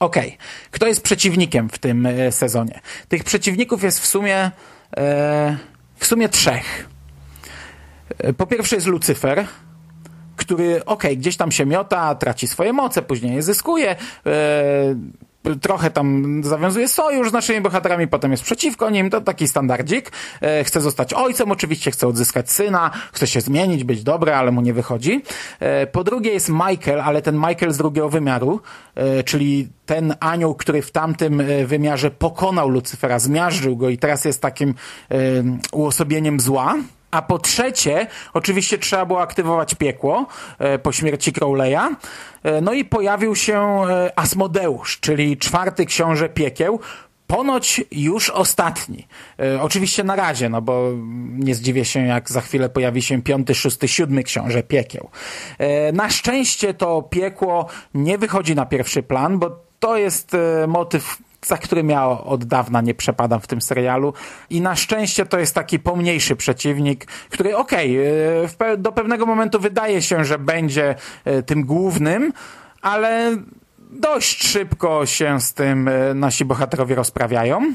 Okej, 0.00 0.26
okay. 0.26 0.38
kto 0.70 0.86
jest 0.86 1.02
przeciwnikiem 1.02 1.68
w 1.68 1.78
tym 1.78 2.06
e, 2.06 2.32
sezonie? 2.32 2.80
Tych 3.08 3.24
przeciwników 3.24 3.82
jest 3.82 4.00
w 4.00 4.06
sumie 4.06 4.50
w 5.96 6.06
sumie 6.06 6.28
trzech. 6.28 6.88
Po 8.36 8.46
pierwsze 8.46 8.76
jest 8.76 8.86
Lucyfer, 8.86 9.46
który, 10.36 10.84
okay, 10.84 11.16
gdzieś 11.16 11.36
tam 11.36 11.52
się 11.52 11.66
miota, 11.66 12.14
traci 12.14 12.46
swoje 12.46 12.72
moce, 12.72 13.02
później 13.02 13.34
je 13.34 13.42
zyskuje, 13.42 13.96
trochę 15.62 15.90
tam 15.90 16.40
zawiązuje 16.44 16.88
sojusz 16.88 17.30
z 17.30 17.32
naszymi 17.32 17.60
bohaterami, 17.60 18.08
potem 18.08 18.30
jest 18.30 18.42
przeciwko 18.42 18.90
nim, 18.90 19.10
to 19.10 19.20
taki 19.20 19.48
standardzik. 19.48 20.12
E, 20.40 20.64
chce 20.64 20.80
zostać 20.80 21.14
ojcem, 21.14 21.50
oczywiście 21.50 21.90
chce 21.90 22.06
odzyskać 22.06 22.50
syna, 22.50 22.90
chce 23.12 23.26
się 23.26 23.40
zmienić, 23.40 23.84
być 23.84 24.02
dobry, 24.02 24.34
ale 24.34 24.50
mu 24.50 24.60
nie 24.60 24.74
wychodzi. 24.74 25.22
E, 25.60 25.86
po 25.86 26.04
drugie 26.04 26.30
jest 26.30 26.48
Michael, 26.48 27.00
ale 27.00 27.22
ten 27.22 27.36
Michael 27.36 27.72
z 27.72 27.76
drugiego 27.76 28.08
wymiaru, 28.08 28.60
e, 28.94 29.24
czyli 29.24 29.68
ten 29.86 30.14
anioł, 30.20 30.54
który 30.54 30.82
w 30.82 30.90
tamtym 30.90 31.42
wymiarze 31.66 32.10
pokonał 32.10 32.68
Lucyfera, 32.68 33.18
zmiażdżył 33.18 33.76
go 33.76 33.88
i 33.88 33.98
teraz 33.98 34.24
jest 34.24 34.42
takim 34.42 34.74
uosobieniem 35.72 36.40
zła. 36.40 36.74
A 37.10 37.22
po 37.22 37.38
trzecie, 37.38 38.06
oczywiście 38.32 38.78
trzeba 38.78 39.06
było 39.06 39.22
aktywować 39.22 39.74
piekło 39.74 40.26
e, 40.58 40.78
po 40.78 40.92
śmierci 40.92 41.32
Crowleya. 41.32 41.96
E, 42.42 42.60
no 42.60 42.72
i 42.72 42.84
pojawił 42.84 43.36
się 43.36 43.60
e, 43.60 44.18
Asmodeusz, 44.18 45.00
czyli 45.00 45.36
czwarty 45.36 45.86
książę 45.86 46.28
piekieł, 46.28 46.80
ponoć 47.26 47.80
już 47.92 48.30
ostatni. 48.30 49.06
Oczywiście 49.60 50.04
na 50.04 50.16
razie, 50.16 50.48
no 50.48 50.62
bo 50.62 50.90
nie 51.38 51.54
zdziwię 51.54 51.84
się, 51.84 52.06
jak 52.06 52.30
za 52.30 52.40
chwilę 52.40 52.68
pojawi 52.68 53.02
się 53.02 53.22
piąty, 53.22 53.54
szósty, 53.54 53.88
siódmy 53.88 54.22
książę 54.22 54.62
piekieł. 54.62 55.10
Na 55.92 56.10
szczęście 56.10 56.74
to 56.74 57.02
piekło 57.02 57.66
nie 57.94 58.18
wychodzi 58.18 58.54
na 58.54 58.66
pierwszy 58.66 59.02
plan, 59.02 59.38
bo 59.38 59.64
to 59.80 59.96
jest 59.96 60.36
motyw 60.68 61.18
za 61.46 61.58
którym 61.58 61.90
ja 61.90 62.08
od 62.08 62.44
dawna 62.44 62.80
nie 62.80 62.94
przepadam 62.94 63.40
w 63.40 63.46
tym 63.46 63.60
serialu. 63.60 64.14
I 64.50 64.60
na 64.60 64.76
szczęście 64.76 65.26
to 65.26 65.38
jest 65.38 65.54
taki 65.54 65.78
pomniejszy 65.78 66.36
przeciwnik, 66.36 67.04
który 67.30 67.56
okej, 67.56 67.98
okay, 68.44 68.76
do 68.78 68.92
pewnego 68.92 69.26
momentu 69.26 69.60
wydaje 69.60 70.02
się, 70.02 70.24
że 70.24 70.38
będzie 70.38 70.94
e, 71.24 71.42
tym 71.42 71.64
głównym, 71.64 72.32
ale 72.82 73.36
dość 73.90 74.46
szybko 74.46 75.06
się 75.06 75.40
z 75.40 75.54
tym 75.54 75.88
e, 75.88 76.14
nasi 76.14 76.44
bohaterowie 76.44 76.94
rozprawiają. 76.94 77.74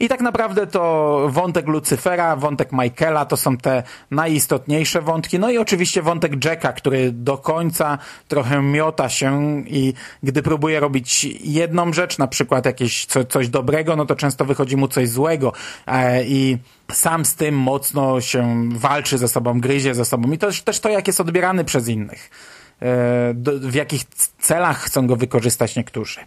I 0.00 0.08
tak 0.08 0.20
naprawdę 0.20 0.66
to 0.66 1.26
wątek 1.28 1.66
Lucyfera, 1.66 2.36
wątek 2.36 2.72
Michaela 2.72 3.24
to 3.24 3.36
są 3.36 3.56
te 3.56 3.82
najistotniejsze 4.10 5.02
wątki. 5.02 5.38
No 5.38 5.50
i 5.50 5.58
oczywiście 5.58 6.02
wątek 6.02 6.44
Jacka, 6.44 6.72
który 6.72 7.12
do 7.12 7.38
końca 7.38 7.98
trochę 8.28 8.62
miota 8.62 9.08
się 9.08 9.62
i 9.66 9.94
gdy 10.22 10.42
próbuje 10.42 10.80
robić 10.80 11.24
jedną 11.44 11.92
rzecz, 11.92 12.18
na 12.18 12.26
przykład 12.26 12.66
jakieś 12.66 13.06
co, 13.06 13.24
coś 13.24 13.48
dobrego, 13.48 13.96
no 13.96 14.06
to 14.06 14.16
często 14.16 14.44
wychodzi 14.44 14.76
mu 14.76 14.88
coś 14.88 15.08
złego. 15.08 15.52
E, 15.86 16.24
I 16.24 16.58
sam 16.92 17.24
z 17.24 17.34
tym 17.34 17.54
mocno 17.58 18.20
się 18.20 18.68
walczy 18.72 19.18
ze 19.18 19.28
sobą, 19.28 19.60
gryzie 19.60 19.94
ze 19.94 20.04
sobą. 20.04 20.32
I 20.32 20.38
to 20.38 20.48
też 20.64 20.80
to, 20.80 20.88
jak 20.88 21.06
jest 21.06 21.20
odbierany 21.20 21.64
przez 21.64 21.88
innych. 21.88 22.30
E, 22.82 23.34
w 23.60 23.74
jakich 23.74 24.04
celach 24.40 24.80
chcą 24.80 25.06
go 25.06 25.16
wykorzystać 25.16 25.76
niektórzy. 25.76 26.20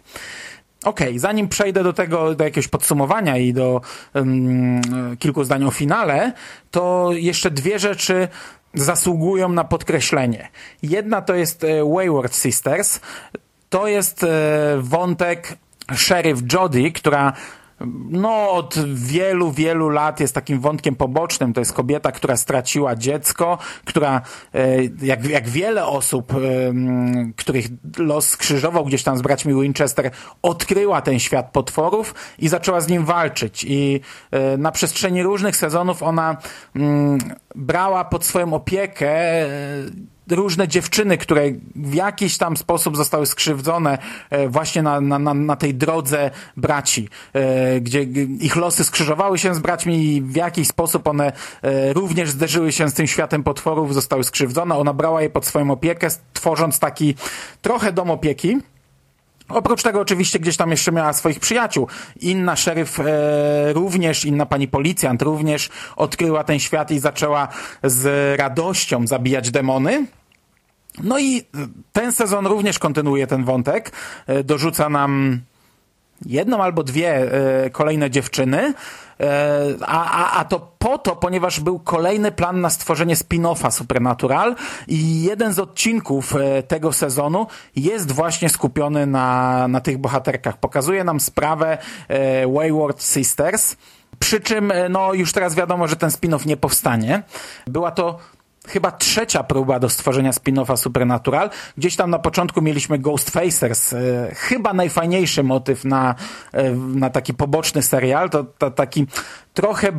Okej, 0.84 1.08
okay, 1.08 1.18
zanim 1.18 1.48
przejdę 1.48 1.82
do 1.82 1.92
tego, 1.92 2.34
do 2.34 2.44
jakiegoś 2.44 2.68
podsumowania 2.68 3.36
i 3.38 3.52
do 3.52 3.80
um, 4.14 4.80
kilku 5.18 5.44
zdań 5.44 5.64
o 5.64 5.70
finale, 5.70 6.32
to 6.70 7.10
jeszcze 7.12 7.50
dwie 7.50 7.78
rzeczy 7.78 8.28
zasługują 8.74 9.48
na 9.48 9.64
podkreślenie. 9.64 10.48
Jedna 10.82 11.22
to 11.22 11.34
jest 11.34 11.64
e, 11.64 11.68
Wayward 11.94 12.34
Sisters. 12.34 13.00
To 13.68 13.86
jest 13.86 14.24
e, 14.24 14.28
wątek 14.78 15.58
Sheriff 15.94 16.42
Jody, 16.52 16.92
która 16.92 17.32
no, 18.10 18.50
od 18.50 18.74
wielu, 18.94 19.52
wielu 19.52 19.88
lat 19.88 20.20
jest 20.20 20.34
takim 20.34 20.60
wątkiem 20.60 20.96
pobocznym. 20.96 21.52
To 21.52 21.60
jest 21.60 21.72
kobieta, 21.72 22.12
która 22.12 22.36
straciła 22.36 22.96
dziecko, 22.96 23.58
która, 23.84 24.20
e, 24.54 24.84
jak, 25.02 25.24
jak 25.24 25.48
wiele 25.48 25.86
osób, 25.86 26.32
których 27.36 27.66
los 27.98 28.28
skrzyżował 28.28 28.84
gdzieś 28.84 29.02
tam 29.02 29.18
z 29.18 29.22
braćmi 29.22 29.62
Winchester, 29.62 30.10
odkryła 30.42 31.02
ten 31.02 31.18
świat 31.18 31.50
potworów 31.50 32.14
i 32.38 32.48
zaczęła 32.48 32.80
z 32.80 32.88
nim 32.88 33.04
walczyć. 33.04 33.64
I 33.68 34.00
e, 34.30 34.56
na 34.56 34.72
przestrzeni 34.72 35.22
różnych 35.22 35.56
sezonów 35.56 36.02
ona 36.02 36.36
brała 37.54 38.04
pod 38.04 38.24
swoją 38.24 38.54
opiekę 38.54 39.10
e, 39.10 39.48
różne 40.30 40.68
dziewczyny, 40.68 41.18
które 41.18 41.42
w 41.76 41.94
jakiś 41.94 42.38
tam 42.38 42.56
sposób 42.56 42.96
zostały 42.96 43.26
skrzywdzone 43.26 43.98
e, 44.30 44.48
właśnie 44.48 44.82
na, 44.82 45.00
na, 45.00 45.34
na 45.34 45.56
tej 45.56 45.74
drodze 45.74 46.30
braci, 46.56 47.08
e, 47.32 47.80
gdzie 47.80 48.02
ich 48.40 48.56
losy 48.56 48.84
skrzyżowały 48.84 49.38
się 49.38 49.54
z 49.54 49.58
braćmi 49.58 50.04
i 50.04 50.22
w 50.22 50.36
jakiś 50.36 50.68
sposób 50.68 51.06
one 51.06 51.32
e, 51.62 51.92
również 51.92 52.30
zderzyły 52.30 52.72
się 52.72 52.88
z 52.88 52.94
tym 52.94 53.06
światem 53.06 53.42
potworów, 53.42 53.94
zostały 53.94 54.24
skrzywdzone. 54.24 54.76
Ona 54.76 54.92
brała 54.92 55.22
je 55.22 55.30
pod 55.30 55.46
swoją 55.46 55.70
opiekę, 55.70 56.08
tworząc 56.32 56.78
taki 56.78 57.14
trochę 57.62 57.92
dom 57.92 58.10
opieki, 58.10 58.58
Oprócz 59.48 59.82
tego 59.82 60.00
oczywiście 60.00 60.38
gdzieś 60.38 60.56
tam 60.56 60.70
jeszcze 60.70 60.92
miała 60.92 61.12
swoich 61.12 61.40
przyjaciół. 61.40 61.86
Inna 62.20 62.56
szeryf 62.56 63.00
e, 63.00 63.72
również, 63.72 64.24
inna 64.24 64.46
pani 64.46 64.68
policjant 64.68 65.22
również 65.22 65.68
odkryła 65.96 66.44
ten 66.44 66.58
świat 66.58 66.90
i 66.90 66.98
zaczęła 66.98 67.48
z 67.82 68.38
radością 68.40 69.06
zabijać 69.06 69.50
demony. 69.50 70.06
No 71.02 71.18
i 71.18 71.42
ten 71.92 72.12
sezon 72.12 72.46
również 72.46 72.78
kontynuuje 72.78 73.26
ten 73.26 73.44
wątek. 73.44 73.92
E, 74.26 74.44
dorzuca 74.44 74.88
nam 74.88 75.40
jedną 76.26 76.62
albo 76.62 76.82
dwie 76.82 77.32
e, 77.64 77.70
kolejne 77.70 78.10
dziewczyny, 78.10 78.74
e, 79.20 79.74
a, 79.86 80.10
a, 80.10 80.40
a 80.40 80.44
to 80.44 80.72
po 80.78 80.98
to, 80.98 81.16
ponieważ 81.16 81.60
był 81.60 81.78
kolejny 81.78 82.32
plan 82.32 82.60
na 82.60 82.70
stworzenie 82.70 83.16
spin-offa 83.16 83.70
Supernatural 83.70 84.56
i 84.88 85.22
jeden 85.22 85.52
z 85.52 85.58
odcinków 85.58 86.34
tego 86.68 86.92
sezonu 86.92 87.46
jest 87.76 88.12
właśnie 88.12 88.48
skupiony 88.48 89.06
na, 89.06 89.68
na 89.68 89.80
tych 89.80 89.98
bohaterkach. 89.98 90.56
Pokazuje 90.56 91.04
nam 91.04 91.20
sprawę 91.20 91.78
Wayward 92.54 93.02
Sisters, 93.02 93.76
przy 94.18 94.40
czym 94.40 94.72
no, 94.90 95.14
już 95.14 95.32
teraz 95.32 95.54
wiadomo, 95.54 95.88
że 95.88 95.96
ten 95.96 96.10
spin-off 96.10 96.46
nie 96.46 96.56
powstanie. 96.56 97.22
Była 97.66 97.90
to 97.90 98.18
chyba 98.68 98.90
trzecia 98.90 99.42
próba 99.42 99.78
do 99.78 99.88
stworzenia 99.88 100.30
spin-offa 100.30 100.76
Supernatural. 100.76 101.50
Gdzieś 101.78 101.96
tam 101.96 102.10
na 102.10 102.18
początku 102.18 102.62
mieliśmy 102.62 102.98
Ghostfacers, 102.98 103.92
e, 103.92 104.30
chyba 104.34 104.72
najfajniejszy 104.72 105.42
motyw 105.42 105.84
na, 105.84 106.14
e, 106.52 106.70
na 106.74 107.10
taki 107.10 107.34
poboczny 107.34 107.82
serial. 107.82 108.30
To, 108.30 108.44
to 108.44 108.70
taki 108.70 109.06
trochę 109.54 109.92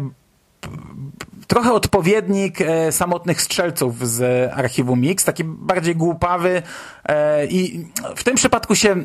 trochę 1.48 1.74
odpowiednik 1.74 2.62
e, 2.62 2.92
samotnych 2.92 3.42
strzelców 3.42 4.08
z 4.08 4.52
archiwum 4.54 5.02
Mix, 5.02 5.26
taki 5.26 5.44
bardziej 5.44 5.96
głupawy 5.96 6.62
e, 7.06 7.46
i 7.46 7.88
w 8.16 8.24
tym 8.24 8.36
przypadku 8.36 8.76
się 8.76 8.96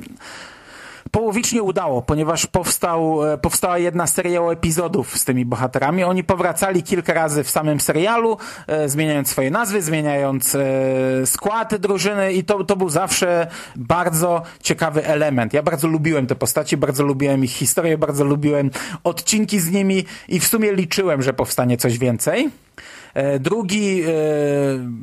połowicznie 1.11 1.63
udało, 1.63 2.03
ponieważ 2.03 2.47
powstał, 2.47 3.33
e, 3.33 3.39
powstała 3.39 3.79
jedna 3.79 4.07
seria 4.07 4.43
epizodów 4.43 5.19
z 5.19 5.25
tymi 5.25 5.45
bohaterami. 5.45 6.05
Oni 6.05 6.25
powracali 6.25 6.83
kilka 6.83 7.15
razy 7.15 7.45
w 7.45 7.51
samym 7.51 7.81
serialu, 7.81 8.37
e, 8.67 8.89
zmieniając 8.89 9.29
swoje 9.29 9.51
nazwy, 9.51 9.83
zmieniając 9.83 10.55
e, 10.55 11.27
skład 11.27 11.77
drużyny 11.77 12.33
i 12.33 12.45
to, 12.45 12.65
to 12.65 12.77
był 12.77 12.89
zawsze 12.89 13.47
bardzo 13.77 14.43
ciekawy 14.63 15.07
element. 15.07 15.53
Ja 15.53 15.63
bardzo 15.63 15.89
lubiłem 15.89 16.27
te 16.27 16.35
postaci, 16.35 16.77
bardzo 16.77 17.05
lubiłem 17.05 17.45
ich 17.45 17.53
historię, 17.53 17.99
bardzo 17.99 18.25
lubiłem 18.25 18.71
odcinki 19.05 19.61
z 19.61 19.71
nimi 19.71 20.05
i 20.29 20.41
w 20.41 20.47
sumie 20.47 20.73
liczyłem, 20.73 21.23
że 21.23 21.33
powstanie 21.33 21.77
coś 21.77 21.99
więcej. 21.99 22.51
E, 23.19 23.39
drugi, 23.39 24.03
e, 24.03 24.09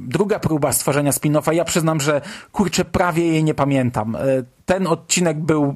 druga 0.07 0.39
próba 0.39 0.73
stworzenia 0.73 1.11
spin-offa, 1.11 1.53
ja 1.53 1.65
przyznam, 1.65 2.01
że 2.01 2.21
kurczę, 2.51 2.85
prawie 2.85 3.27
jej 3.27 3.43
nie 3.43 3.53
pamiętam. 3.53 4.15
E, 4.15 4.19
ten 4.65 4.87
odcinek 4.87 5.39
był 5.39 5.75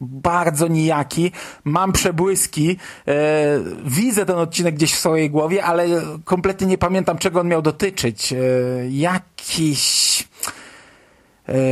bardzo 0.00 0.68
nijaki, 0.68 1.32
mam 1.64 1.92
przebłyski, 1.92 2.76
widzę 3.84 4.26
ten 4.26 4.36
odcinek 4.36 4.74
gdzieś 4.74 4.94
w 4.94 4.98
swojej 4.98 5.30
głowie, 5.30 5.64
ale 5.64 5.86
kompletnie 6.24 6.66
nie 6.66 6.78
pamiętam, 6.78 7.18
czego 7.18 7.40
on 7.40 7.48
miał 7.48 7.62
dotyczyć. 7.62 8.34
jakiś 8.90 10.28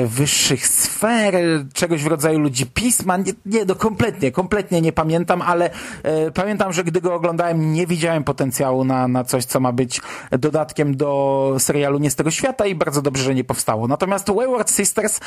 wyższych 0.07 0.67
sfer, 0.67 1.35
czegoś 1.75 2.03
w 2.03 2.07
rodzaju 2.07 2.39
ludzi 2.39 2.67
pisma. 2.67 3.17
Nie, 3.17 3.33
nie 3.47 3.65
no 3.65 3.75
kompletnie, 3.75 4.33
kompletnie 4.33 4.81
nie 4.81 4.93
pamiętam, 4.93 5.43
ale 5.43 5.71
e, 6.03 6.31
pamiętam, 6.31 6.73
że 6.73 6.85
gdy 6.85 7.01
go 7.01 7.15
oglądałem, 7.15 7.73
nie 7.73 7.87
widziałem 7.87 8.25
potencjału 8.25 8.85
na, 8.85 9.09
na 9.09 9.25
coś, 9.25 9.45
co 9.45 9.61
ma 9.61 9.73
być 9.73 10.01
dodatkiem 10.31 10.97
do 10.97 11.55
serialu 11.59 11.99
Nie 11.99 12.11
z 12.11 12.17
tego 12.17 12.31
świata 12.31 12.67
i 12.67 12.75
bardzo 12.75 13.03
dobrze, 13.03 13.25
że 13.25 13.35
nie 13.35 13.45
powstało. 13.45 13.89
Natomiast 13.89 14.31
Wayward 14.31 14.71
Sisters 14.71 15.21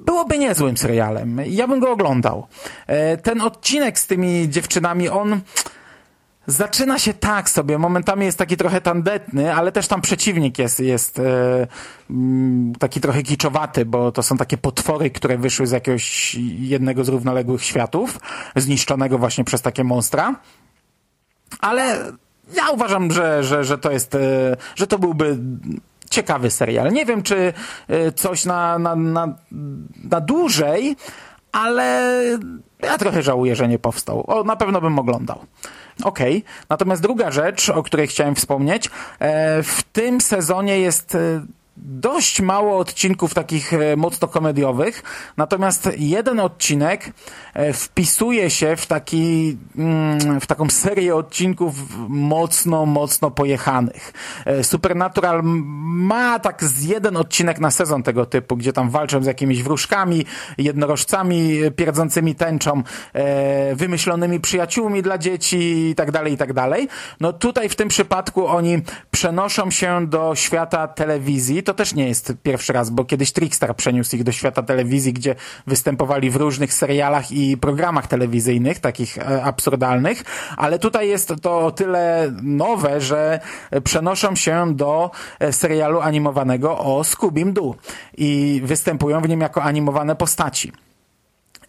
byłoby 0.00 0.38
niezłym 0.38 0.76
serialem. 0.76 1.40
Ja 1.46 1.68
bym 1.68 1.80
go 1.80 1.90
oglądał. 1.90 2.46
E, 2.86 3.16
ten 3.16 3.40
odcinek 3.40 3.98
z 3.98 4.06
tymi 4.06 4.48
dziewczynami, 4.48 5.08
on 5.08 5.40
zaczyna 6.48 6.98
się 6.98 7.14
tak 7.14 7.50
sobie, 7.50 7.78
momentami 7.78 8.26
jest 8.26 8.38
taki 8.38 8.56
trochę 8.56 8.80
tandetny, 8.80 9.54
ale 9.54 9.72
też 9.72 9.88
tam 9.88 10.00
przeciwnik 10.00 10.58
jest, 10.58 10.80
jest 10.80 11.18
e, 11.18 11.66
mm, 12.10 12.74
taki 12.74 13.00
trochę 13.00 13.22
kiczowaty, 13.22 13.84
bo 13.84 14.12
to 14.12 14.22
są 14.22 14.36
takie 14.36 14.58
potwory, 14.58 15.10
które 15.10 15.38
wyszły 15.38 15.66
z 15.66 15.70
jakiegoś 15.70 16.34
jednego 16.58 17.04
z 17.04 17.08
równoległych 17.08 17.64
światów, 17.64 18.20
zniszczonego 18.56 19.18
właśnie 19.18 19.44
przez 19.44 19.62
takie 19.62 19.84
monstra. 19.84 20.34
Ale 21.60 22.12
ja 22.54 22.70
uważam, 22.70 23.12
że, 23.12 23.44
że, 23.44 23.64
że 23.64 23.78
to 23.78 23.90
jest, 23.90 24.14
e, 24.14 24.56
że 24.74 24.86
to 24.86 24.98
byłby 24.98 25.38
ciekawy 26.10 26.50
serial. 26.50 26.92
Nie 26.92 27.06
wiem, 27.06 27.22
czy 27.22 27.52
e, 27.88 28.12
coś 28.12 28.44
na, 28.44 28.78
na, 28.78 28.96
na, 28.96 29.34
na 30.04 30.20
dłużej, 30.20 30.96
ale 31.52 32.22
ja 32.82 32.98
trochę 32.98 33.22
żałuję, 33.22 33.56
że 33.56 33.68
nie 33.68 33.78
powstał. 33.78 34.24
O, 34.26 34.44
na 34.44 34.56
pewno 34.56 34.80
bym 34.80 34.98
oglądał. 34.98 35.38
Okay. 36.04 36.42
Natomiast 36.68 37.02
druga 37.02 37.30
rzecz, 37.30 37.68
o 37.68 37.82
której 37.82 38.06
chciałem 38.06 38.34
wspomnieć, 38.34 38.90
e, 39.18 39.62
w 39.62 39.82
tym 39.82 40.20
sezonie 40.20 40.80
jest 40.80 41.14
e, 41.14 41.18
dość 41.84 42.40
mało 42.40 42.78
odcinków 42.78 43.34
takich 43.34 43.72
e, 43.72 43.96
mocno 43.96 44.28
komediowych, 44.28 45.02
natomiast 45.36 45.90
jeden 45.98 46.40
odcinek 46.40 47.12
e, 47.54 47.72
wpisuje 47.72 48.50
się 48.50 48.76
w 48.76 48.86
taki, 48.86 49.56
mm, 49.78 50.40
w 50.40 50.46
taką 50.46 50.70
serię 50.70 51.16
odcinków 51.16 51.74
mocno, 52.08 52.86
mocno 52.86 53.30
pojechanych. 53.30 54.12
E, 54.44 54.64
Supernatural 54.64 55.40
ma 55.44 56.38
tak 56.38 56.64
z 56.64 56.84
jeden 56.84 57.16
odcinek 57.16 57.60
na 57.60 57.70
sezon 57.70 58.02
tego 58.02 58.26
typu, 58.26 58.56
gdzie 58.56 58.72
tam 58.72 58.90
walczą 58.90 59.22
z 59.22 59.26
jakimiś 59.26 59.62
wróżkami, 59.62 60.24
jednorożcami 60.58 61.58
pierdzącymi 61.76 62.34
tęczą, 62.34 62.82
wymyślonymi 63.74 64.40
przyjaciółmi 64.40 65.02
dla 65.02 65.18
dzieci 65.18 65.88
i 65.90 65.94
tak 65.94 66.10
dalej, 66.10 66.32
i 66.32 66.36
tak 66.36 66.52
dalej. 66.52 66.88
No 67.20 67.32
tutaj 67.32 67.68
w 67.68 67.76
tym 67.76 67.88
przypadku 67.88 68.46
oni 68.46 68.82
przenoszą 69.18 69.70
się 69.70 70.06
do 70.06 70.34
świata 70.34 70.88
telewizji, 70.88 71.62
to 71.62 71.74
też 71.74 71.94
nie 71.94 72.08
jest 72.08 72.32
pierwszy 72.42 72.72
raz, 72.72 72.90
bo 72.90 73.04
kiedyś 73.04 73.32
Trickstar 73.32 73.76
przeniósł 73.76 74.16
ich 74.16 74.22
do 74.22 74.32
świata 74.32 74.62
telewizji, 74.62 75.12
gdzie 75.12 75.34
występowali 75.66 76.30
w 76.30 76.36
różnych 76.36 76.74
serialach 76.74 77.32
i 77.32 77.56
programach 77.56 78.06
telewizyjnych, 78.06 78.78
takich 78.80 79.18
e, 79.18 79.42
absurdalnych, 79.44 80.24
ale 80.56 80.78
tutaj 80.78 81.08
jest 81.08 81.34
to 81.42 81.58
o 81.58 81.70
tyle 81.70 82.32
nowe, 82.42 83.00
że 83.00 83.40
przenoszą 83.84 84.36
się 84.36 84.74
do 84.74 85.10
e, 85.40 85.52
serialu 85.52 86.00
animowanego 86.00 86.78
o 86.78 87.04
Scooby 87.04 87.52
Doo 87.52 87.74
i 88.16 88.60
występują 88.64 89.20
w 89.20 89.28
nim 89.28 89.40
jako 89.40 89.62
animowane 89.62 90.16
postaci. 90.16 90.72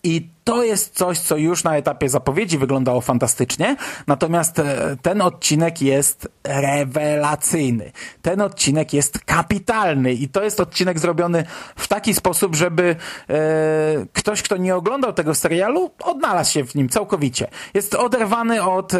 I 0.03 0.29
to 0.43 0.63
jest 0.63 0.95
coś, 0.95 1.19
co 1.19 1.37
już 1.37 1.63
na 1.63 1.77
etapie 1.77 2.09
zapowiedzi 2.09 2.57
wyglądało 2.57 3.01
fantastycznie, 3.01 3.75
natomiast 4.07 4.59
e, 4.59 4.97
ten 5.01 5.21
odcinek 5.21 5.81
jest 5.81 6.29
rewelacyjny. 6.43 7.91
Ten 8.21 8.41
odcinek 8.41 8.93
jest 8.93 9.19
kapitalny 9.19 10.13
i 10.13 10.29
to 10.29 10.43
jest 10.43 10.59
odcinek 10.59 10.99
zrobiony 10.99 11.43
w 11.75 11.87
taki 11.87 12.13
sposób, 12.13 12.55
żeby 12.55 12.95
e, 13.29 13.35
ktoś, 14.13 14.41
kto 14.41 14.57
nie 14.57 14.75
oglądał 14.75 15.13
tego 15.13 15.35
serialu, 15.35 15.91
odnalazł 16.03 16.51
się 16.51 16.65
w 16.65 16.75
nim 16.75 16.89
całkowicie. 16.89 17.47
Jest 17.73 17.95
oderwany 17.95 18.63
od 18.63 18.93
e, 18.93 18.99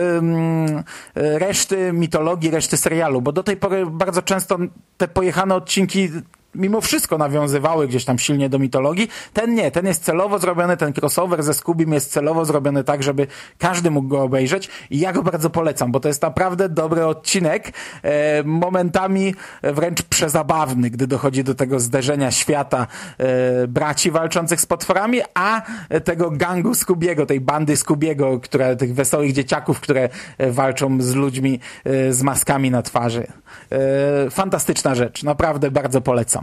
reszty 1.15 1.93
mitologii, 1.93 2.51
reszty 2.51 2.77
serialu, 2.77 3.21
bo 3.21 3.31
do 3.31 3.43
tej 3.43 3.57
pory 3.57 3.85
bardzo 3.85 4.21
często 4.21 4.57
te 4.97 5.07
pojechane 5.07 5.55
odcinki 5.55 6.09
mimo 6.55 6.81
wszystko 6.81 7.17
nawiązywały 7.17 7.87
gdzieś 7.87 8.05
tam 8.05 8.19
silnie 8.19 8.49
do 8.49 8.59
mitologii. 8.59 9.07
Ten 9.33 9.55
nie, 9.55 9.71
ten 9.71 9.85
jest 9.85 10.03
celowo 10.03 10.39
zrobiony, 10.39 10.77
ten 10.77 10.93
crossover 10.93 11.43
ze 11.43 11.53
Scubim 11.53 11.93
jest 11.93 12.11
celowo 12.11 12.45
zrobiony 12.45 12.83
tak, 12.83 13.03
żeby 13.03 13.27
każdy 13.57 13.91
mógł 13.91 14.07
go 14.07 14.21
obejrzeć 14.21 14.69
i 14.89 14.99
ja 14.99 15.13
go 15.13 15.23
bardzo 15.23 15.49
polecam, 15.49 15.91
bo 15.91 15.99
to 15.99 16.07
jest 16.07 16.21
naprawdę 16.21 16.69
dobry 16.69 17.05
odcinek, 17.05 17.73
e, 18.03 18.43
momentami 18.43 19.35
wręcz 19.63 20.01
przezabawny, 20.01 20.89
gdy 20.89 21.07
dochodzi 21.07 21.43
do 21.43 21.55
tego 21.55 21.79
zderzenia 21.79 22.31
świata 22.31 22.87
e, 23.17 23.67
braci 23.67 24.11
walczących 24.11 24.61
z 24.61 24.65
potworami, 24.65 25.21
a 25.33 25.61
tego 26.03 26.31
gangu 26.31 26.75
Skubiego, 26.75 27.25
tej 27.25 27.41
bandy 27.41 27.77
Skubiego, 27.77 28.39
które, 28.39 28.75
tych 28.75 28.93
wesołych 28.93 29.33
dzieciaków, 29.33 29.79
które 29.79 30.09
e, 30.37 30.51
walczą 30.51 31.01
z 31.01 31.15
ludźmi 31.15 31.59
e, 31.83 32.13
z 32.13 32.23
maskami 32.23 32.71
na 32.71 32.81
twarzy. 32.81 33.27
E, 33.71 34.29
fantastyczna 34.29 34.95
rzecz, 34.95 35.23
naprawdę 35.23 35.71
bardzo 35.71 36.01
polecam. 36.01 36.38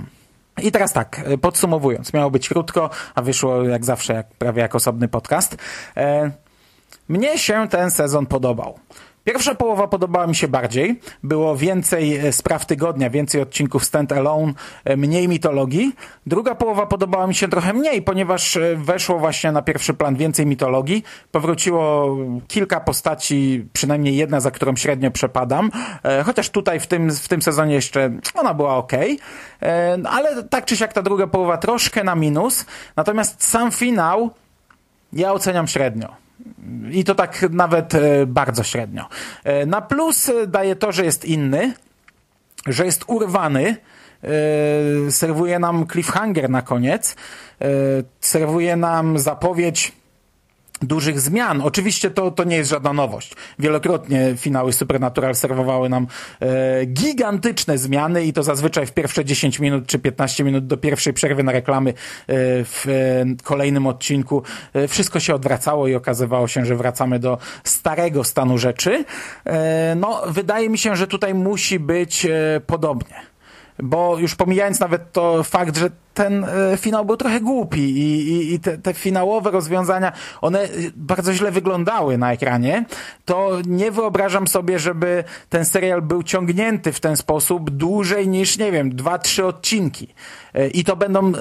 I 0.62 0.73
teraz 0.73 0.92
tak, 0.92 1.25
podsumowując, 1.40 2.12
miało 2.12 2.31
być 2.31 2.49
krótko, 2.49 2.90
a 3.14 3.23
wyszło 3.23 3.62
jak 3.62 3.85
zawsze, 3.85 4.14
jak, 4.14 4.27
prawie 4.27 4.62
jak 4.62 4.75
osobny 4.75 5.09
podcast. 5.09 5.57
E, 5.97 6.31
mnie 7.09 7.38
się 7.38 7.69
ten 7.69 7.90
sezon 7.90 8.27
podobał. 8.27 8.79
Pierwsza 9.26 9.54
połowa 9.54 9.88
podobała 9.88 10.26
mi 10.26 10.34
się 10.34 10.48
bardziej. 10.48 11.00
Było 11.22 11.56
więcej 11.56 12.16
e, 12.16 12.32
spraw 12.32 12.66
tygodnia, 12.66 13.10
więcej 13.10 13.40
odcinków 13.40 13.82
stand-alone, 13.84 14.52
e, 14.84 14.96
mniej 14.96 15.28
mitologii. 15.28 15.92
Druga 16.26 16.54
połowa 16.54 16.86
podobała 16.86 17.26
mi 17.26 17.34
się 17.34 17.48
trochę 17.48 17.72
mniej, 17.72 18.02
ponieważ 18.02 18.56
e, 18.56 18.76
weszło 18.76 19.18
właśnie 19.18 19.52
na 19.52 19.62
pierwszy 19.62 19.94
plan 19.94 20.16
więcej 20.16 20.46
mitologii. 20.46 21.02
Powróciło 21.30 22.16
kilka 22.48 22.80
postaci, 22.80 23.66
przynajmniej 23.72 24.16
jedna, 24.16 24.40
za 24.40 24.50
którą 24.50 24.76
średnio 24.76 25.10
przepadam. 25.10 25.70
Chociaż 26.24 26.50
tutaj 26.50 26.80
w 26.80 26.86
tym, 26.86 27.10
w 27.10 27.28
tym 27.28 27.42
sezonie 27.42 27.74
jeszcze 27.74 28.10
ona 28.34 28.54
była 28.54 28.76
ok. 28.76 28.92
Ale 30.10 30.42
tak 30.42 30.64
czy 30.64 30.76
siak 30.76 30.92
ta 30.92 31.02
druga 31.02 31.26
połowa 31.26 31.58
troszkę 31.58 32.04
na 32.04 32.14
minus. 32.14 32.66
Natomiast 32.96 33.44
sam 33.44 33.72
finał 33.72 34.30
ja 35.12 35.32
oceniam 35.32 35.66
średnio. 35.66 36.25
I 36.90 37.05
to 37.05 37.14
tak 37.14 37.46
nawet 37.51 37.94
e, 37.94 38.27
bardzo 38.27 38.62
średnio. 38.62 39.09
E, 39.44 39.66
na 39.66 39.81
plus 39.81 40.31
daje 40.46 40.77
to, 40.77 40.92
że 40.92 41.05
jest 41.05 41.25
inny, 41.25 41.75
że 42.66 42.87
jest 42.87 43.05
urwany, 43.07 43.77
e, 45.07 45.11
serwuje 45.11 45.59
nam 45.59 45.87
cliffhanger 45.87 46.51
na 46.51 46.62
koniec, 46.62 47.16
serwuje 48.20 48.77
nam 48.77 49.18
zapowiedź 49.18 49.92
dużych 50.82 51.20
zmian. 51.20 51.60
Oczywiście 51.60 52.10
to, 52.10 52.30
to 52.30 52.44
nie 52.44 52.56
jest 52.56 52.70
żadna 52.70 52.92
nowość. 52.92 53.32
Wielokrotnie 53.58 54.34
finały 54.36 54.72
Supernatural 54.72 55.34
serwowały 55.34 55.88
nam 55.88 56.06
e, 56.40 56.86
gigantyczne 56.86 57.78
zmiany 57.78 58.24
i 58.24 58.32
to 58.32 58.42
zazwyczaj 58.42 58.86
w 58.86 58.92
pierwsze 58.92 59.24
10 59.24 59.60
minut 59.60 59.86
czy 59.86 59.98
15 59.98 60.44
minut 60.44 60.66
do 60.66 60.76
pierwszej 60.76 61.12
przerwy 61.12 61.42
na 61.42 61.52
reklamy 61.52 61.90
e, 61.90 61.94
w 62.64 62.86
e, 62.88 63.42
kolejnym 63.42 63.86
odcinku 63.86 64.42
e, 64.72 64.88
wszystko 64.88 65.20
się 65.20 65.34
odwracało 65.34 65.88
i 65.88 65.94
okazywało 65.94 66.48
się, 66.48 66.64
że 66.64 66.76
wracamy 66.76 67.18
do 67.18 67.38
starego 67.64 68.24
stanu 68.24 68.58
rzeczy. 68.58 69.04
E, 69.44 69.94
no, 70.00 70.22
wydaje 70.28 70.70
mi 70.70 70.78
się, 70.78 70.96
że 70.96 71.06
tutaj 71.06 71.34
musi 71.34 71.78
być 71.78 72.26
e, 72.26 72.60
podobnie 72.66 73.36
bo 73.78 74.18
już 74.18 74.34
pomijając 74.34 74.80
nawet 74.80 75.12
to 75.12 75.42
fakt, 75.42 75.76
że 75.76 75.90
ten 76.14 76.44
e, 76.44 76.76
finał 76.76 77.04
był 77.04 77.16
trochę 77.16 77.40
głupi 77.40 77.80
i, 77.80 78.28
i, 78.28 78.54
i 78.54 78.60
te, 78.60 78.78
te, 78.78 78.94
finałowe 78.94 79.50
rozwiązania, 79.50 80.12
one 80.40 80.68
bardzo 80.96 81.34
źle 81.34 81.50
wyglądały 81.50 82.18
na 82.18 82.32
ekranie, 82.32 82.84
to 83.24 83.58
nie 83.66 83.90
wyobrażam 83.90 84.48
sobie, 84.48 84.78
żeby 84.78 85.24
ten 85.48 85.64
serial 85.64 86.02
był 86.02 86.22
ciągnięty 86.22 86.92
w 86.92 87.00
ten 87.00 87.16
sposób 87.16 87.70
dłużej 87.70 88.28
niż, 88.28 88.58
nie 88.58 88.72
wiem, 88.72 88.96
dwa, 88.96 89.18
trzy 89.18 89.46
odcinki. 89.46 90.14
E, 90.54 90.68
I 90.68 90.84
to 90.84 90.96
będą 90.96 91.28
e, 91.28 91.32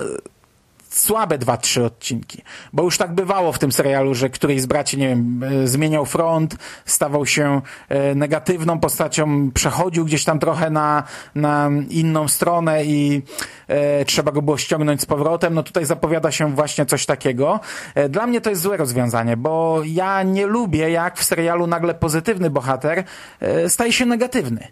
słabe 0.97 1.38
dwa, 1.38 1.58
trzy 1.58 1.86
odcinki. 1.86 2.41
Bo 2.73 2.84
już 2.84 2.97
tak 2.97 3.13
bywało 3.13 3.51
w 3.51 3.60
tym 3.60 3.71
serialu, 3.71 4.13
że 4.13 4.29
któryś 4.29 4.62
z 4.62 4.65
braci, 4.65 4.97
nie 4.97 5.08
wiem, 5.08 5.43
e, 5.43 5.67
zmieniał 5.67 6.05
front, 6.05 6.55
stawał 6.86 7.25
się 7.25 7.62
e, 7.89 8.15
negatywną 8.15 8.79
postacią, 8.79 9.51
przechodził 9.51 10.05
gdzieś 10.05 10.23
tam 10.23 10.39
trochę 10.39 10.69
na, 10.69 11.03
na 11.36 11.69
inną 11.89 12.27
stronę 12.27 12.86
i 12.86 13.21
e, 13.67 14.05
trzeba 14.05 14.31
go 14.31 14.41
było 14.41 14.58
ściągnąć 14.58 15.01
z 15.01 15.05
powrotem. 15.05 15.53
No 15.53 15.63
tutaj 15.63 15.86
zapowiada 15.86 16.31
się 16.31 16.55
właśnie 16.55 16.86
coś 16.86 17.05
takiego. 17.05 17.60
E, 17.95 18.10
dla 18.10 18.27
mnie 18.27 18.41
to 18.41 18.49
jest 18.49 18.62
złe 18.62 18.77
rozwiązanie, 18.77 19.38
bo 19.38 19.81
ja 19.86 20.23
nie 20.23 20.47
lubię, 20.47 20.89
jak 20.89 21.17
w 21.17 21.23
serialu 21.23 21.67
nagle 21.67 21.93
pozytywny 21.93 22.49
bohater 22.49 23.03
e, 23.39 23.69
staje 23.69 23.93
się 23.93 24.05
negatywny. 24.05 24.67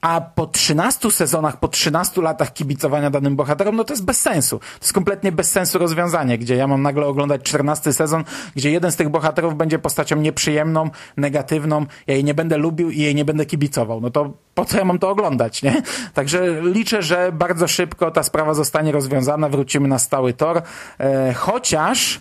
A 0.00 0.20
po 0.20 0.46
13 0.46 1.10
sezonach, 1.10 1.60
po 1.60 1.68
13 1.68 2.22
latach 2.22 2.52
kibicowania 2.52 3.10
danym 3.10 3.36
bohaterom, 3.36 3.76
no 3.76 3.84
to 3.84 3.92
jest 3.92 4.04
bez 4.04 4.20
sensu. 4.20 4.58
To 4.58 4.64
jest 4.80 4.92
kompletnie 4.92 5.32
bez 5.32 5.50
sensu 5.50 5.78
rozwiązanie, 5.78 6.38
gdzie 6.38 6.56
ja 6.56 6.66
mam 6.66 6.82
nagle 6.82 7.06
oglądać 7.06 7.42
14 7.42 7.92
sezon, 7.92 8.24
gdzie 8.56 8.70
jeden 8.70 8.92
z 8.92 8.96
tych 8.96 9.08
bohaterów 9.08 9.56
będzie 9.56 9.78
postacią 9.78 10.16
nieprzyjemną, 10.16 10.90
negatywną, 11.16 11.86
ja 12.06 12.14
jej 12.14 12.24
nie 12.24 12.34
będę 12.34 12.56
lubił 12.56 12.90
i 12.90 12.98
jej 12.98 13.14
nie 13.14 13.24
będę 13.24 13.46
kibicował. 13.46 14.00
No 14.00 14.10
to 14.10 14.32
po 14.54 14.64
co 14.64 14.78
ja 14.78 14.84
mam 14.84 14.98
to 14.98 15.10
oglądać, 15.10 15.62
nie? 15.62 15.82
Także 16.14 16.62
liczę, 16.62 17.02
że 17.02 17.32
bardzo 17.32 17.68
szybko 17.68 18.10
ta 18.10 18.22
sprawa 18.22 18.54
zostanie 18.54 18.92
rozwiązana, 18.92 19.48
wrócimy 19.48 19.88
na 19.88 19.98
stały 19.98 20.32
tor, 20.32 20.62
e, 20.98 21.34
chociaż 21.34 22.20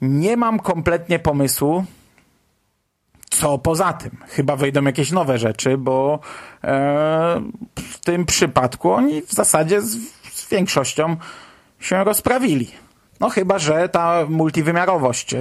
nie 0.00 0.36
mam 0.36 0.58
kompletnie 0.58 1.18
pomysłu, 1.18 1.84
co 3.38 3.58
poza 3.58 3.92
tym? 3.92 4.10
Chyba 4.28 4.56
wejdą 4.56 4.84
jakieś 4.84 5.12
nowe 5.12 5.38
rzeczy, 5.38 5.78
bo 5.78 6.20
e, 6.64 6.68
w 7.76 7.98
tym 7.98 8.26
przypadku 8.26 8.92
oni 8.92 9.22
w 9.22 9.32
zasadzie 9.32 9.82
z, 9.82 9.96
z 10.32 10.48
większością 10.50 11.16
się 11.80 12.04
rozprawili. 12.04 12.70
No 13.20 13.30
chyba, 13.30 13.58
że 13.58 13.88
ta 13.88 14.26
multiwymiarowość 14.28 15.34
e, 15.34 15.38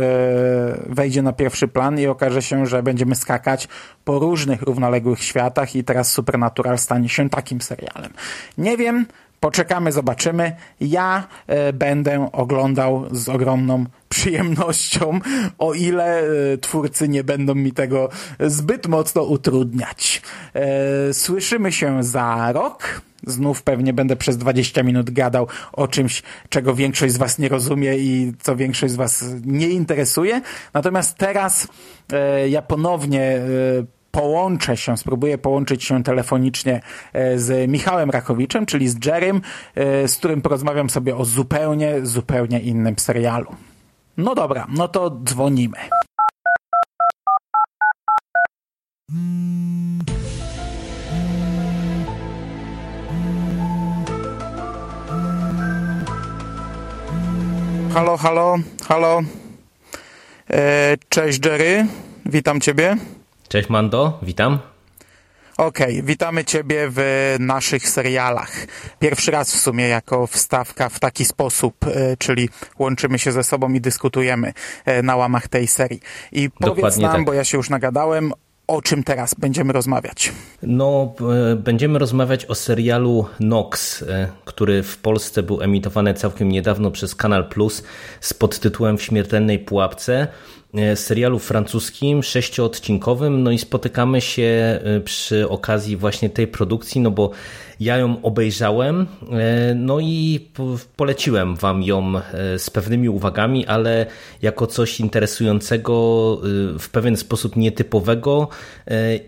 wejdzie 0.86 1.22
na 1.22 1.34
pierwszy 1.34 1.68
plan 1.68 2.00
i 2.00 2.08
okaże 2.08 2.42
się, 2.42 2.66
że 2.66 2.84
będziemy 2.84 3.16
skakać 3.16 3.68
po 4.06 4.20
różnych 4.20 4.62
równoległych 4.62 5.24
światach 5.24 5.76
i 5.76 5.84
teraz 5.84 6.12
Supernatural 6.12 6.78
stanie 6.78 7.10
się 7.10 7.30
takim 7.30 7.62
serialem. 7.62 8.14
Nie 8.58 8.78
wiem, 8.78 9.06
Poczekamy, 9.40 9.92
zobaczymy. 9.92 10.56
Ja 10.82 11.28
e, 11.48 11.74
będę 11.74 12.30
oglądał 12.32 13.06
z 13.12 13.30
ogromną 13.30 13.86
przyjemnością, 14.10 15.20
o 15.58 15.74
ile 15.74 16.20
e, 16.20 16.58
twórcy 16.58 17.10
nie 17.10 17.24
będą 17.24 17.56
mi 17.56 17.72
tego 17.72 18.10
zbyt 18.40 18.88
mocno 18.88 19.24
utrudniać. 19.24 20.22
E, 20.54 21.14
słyszymy 21.14 21.72
się 21.72 22.04
za 22.04 22.52
rok. 22.52 23.02
Znów 23.28 23.64
pewnie 23.64 23.94
będę 23.94 24.16
przez 24.16 24.38
20 24.38 24.84
minut 24.84 25.12
gadał 25.12 25.48
o 25.74 25.88
czymś, 25.88 26.24
czego 26.50 26.76
większość 26.76 27.14
z 27.14 27.18
Was 27.18 27.40
nie 27.40 27.50
rozumie 27.50 27.98
i 27.98 28.34
co 28.40 28.56
większość 28.56 28.94
z 28.94 28.96
Was 28.96 29.26
nie 29.46 29.70
interesuje. 29.70 30.42
Natomiast 30.74 31.18
teraz 31.18 31.68
ja 32.48 32.62
ponownie 32.62 33.42
połączę 34.18 34.78
się, 34.78 34.98
spróbuję 34.98 35.38
połączyć 35.38 35.84
się 35.84 36.04
telefonicznie 36.04 36.82
e, 37.14 37.40
z 37.40 37.72
Michałem 37.72 38.10
Rakowiczem, 38.10 38.66
czyli 38.66 38.88
z 38.88 39.06
Jerrym, 39.06 39.42
e, 39.76 40.08
z 40.08 40.18
którym 40.18 40.42
porozmawiam 40.42 40.90
sobie 40.90 41.16
o 41.16 41.26
zupełnie, 41.26 42.06
zupełnie 42.06 42.60
innym 42.60 43.00
serialu. 43.00 43.56
No 44.18 44.36
dobra, 44.36 44.68
no 44.70 44.88
to 44.88 45.10
dzwonimy. 45.10 45.78
Halo, 57.94 58.18
halo, 58.18 58.56
halo. 58.88 59.22
E, 60.50 60.98
cześć 61.10 61.46
Jerry, 61.46 61.88
witam 62.26 62.62
Ciebie. 62.62 62.98
Cześć 63.48 63.70
Mando, 63.70 64.20
witam. 64.22 64.60
Okej, 65.58 65.94
okay, 65.94 66.04
witamy 66.04 66.46
Ciebie 66.46 66.88
w 66.90 67.36
naszych 67.40 67.90
serialach. 67.90 68.52
Pierwszy 69.00 69.32
raz 69.32 69.56
w 69.56 69.60
sumie 69.60 69.88
jako 69.88 70.28
wstawka 70.28 70.90
w 70.90 71.00
taki 71.00 71.26
sposób, 71.26 71.76
e, 71.88 72.18
czyli 72.18 72.50
łączymy 72.80 73.20
się 73.20 73.32
ze 73.32 73.44
sobą 73.44 73.74
i 73.74 73.82
dyskutujemy 73.82 74.54
e, 74.86 75.02
na 75.04 75.16
łamach 75.16 75.48
tej 75.48 75.68
serii. 75.68 76.00
I 76.32 76.50
powiedz 76.50 76.76
Dokładnie 76.76 77.04
nam, 77.04 77.16
tak. 77.16 77.26
bo 77.26 77.34
ja 77.34 77.44
się 77.44 77.58
już 77.58 77.70
nagadałem, 77.70 78.34
o 78.68 78.82
czym 78.82 79.04
teraz 79.04 79.34
będziemy 79.34 79.74
rozmawiać? 79.74 80.32
No, 80.64 81.14
e, 81.52 81.56
będziemy 81.56 82.00
rozmawiać 82.00 82.46
o 82.46 82.56
serialu 82.56 83.26
Nox, 83.40 84.06
który 84.46 84.84
w 84.84 84.98
Polsce 84.98 85.44
był 85.44 85.62
emitowany 85.62 86.14
całkiem 86.14 86.50
niedawno 86.50 86.92
przez 86.92 87.16
Kanal 87.16 87.50
Plus 87.50 87.84
z 88.22 88.34
podtytułem 88.34 88.98
W 88.98 89.04
śmiertelnej 89.04 89.60
pułapce. 89.60 90.28
E, 90.74 90.96
serialu 90.96 91.40
francuskim, 91.40 92.24
sześcioodcinkowym, 92.24 93.44
no 93.44 93.52
i 93.52 93.58
spotykamy 93.58 94.22
się 94.22 94.44
e, 94.44 95.00
przy 95.00 95.50
okazji 95.50 95.98
właśnie 95.98 96.30
tej 96.30 96.48
produkcji, 96.48 97.02
no 97.02 97.12
bo 97.12 97.32
ja 97.80 97.98
ją 97.98 98.22
obejrzałem, 98.22 99.08
e, 99.32 99.76
no 99.76 100.00
i 100.00 100.48
poleciłem 100.96 101.56
wam 101.56 101.84
ją 101.84 102.14
z 102.58 102.70
pewnymi 102.70 103.10
uwagami, 103.10 103.66
ale 103.66 104.06
jako 104.42 104.68
coś 104.68 105.00
interesującego, 105.00 105.98
w 106.80 106.90
pewien 106.92 107.18
sposób 107.18 107.56
nietypowego 107.56 108.48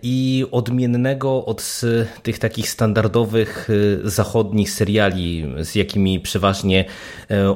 i 0.01 0.45
odmiennego 0.51 1.45
od 1.45 1.81
tych 2.23 2.39
takich 2.39 2.69
standardowych 2.69 3.69
zachodnich 4.03 4.71
seriali, 4.71 5.53
z 5.59 5.75
jakimi 5.75 6.19
przeważnie 6.19 6.85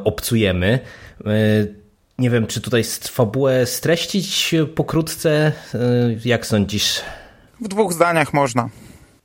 obcujemy. 0.03 0.79
Nie 2.19 2.29
wiem, 2.29 2.47
czy 2.47 2.61
tutaj 2.61 2.83
fabułę 3.01 3.65
streścić 3.65 4.55
pokrótce. 4.75 5.51
E, 5.73 5.79
jak 6.25 6.45
sądzisz? 6.45 7.01
W 7.61 7.67
dwóch 7.67 7.93
zdaniach 7.93 8.33
można. 8.33 8.69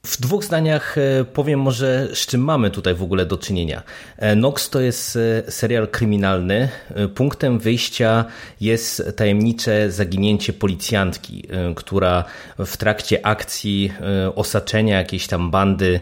W 0.06 0.20
dwóch 0.20 0.44
zdaniach 0.44 0.98
e, 0.98 1.24
powiem 1.24 1.60
może, 1.60 2.08
z 2.14 2.26
czym 2.26 2.40
mamy 2.40 2.70
tutaj 2.70 2.94
w 2.94 3.02
ogóle 3.02 3.26
do 3.26 3.38
czynienia. 3.38 3.82
E, 4.16 4.36
Nox 4.36 4.70
to 4.70 4.80
jest 4.80 5.18
serial 5.48 5.88
kryminalny. 5.88 6.68
Punktem 7.14 7.58
wyjścia 7.58 8.24
jest 8.60 9.16
tajemnicze 9.16 9.90
zaginięcie 9.90 10.52
policjantki, 10.52 11.48
która 11.76 12.24
w 12.58 12.76
trakcie 12.76 13.26
akcji 13.26 13.92
osaczenia 14.34 14.98
jakiejś 14.98 15.26
tam 15.26 15.50
bandy 15.50 16.00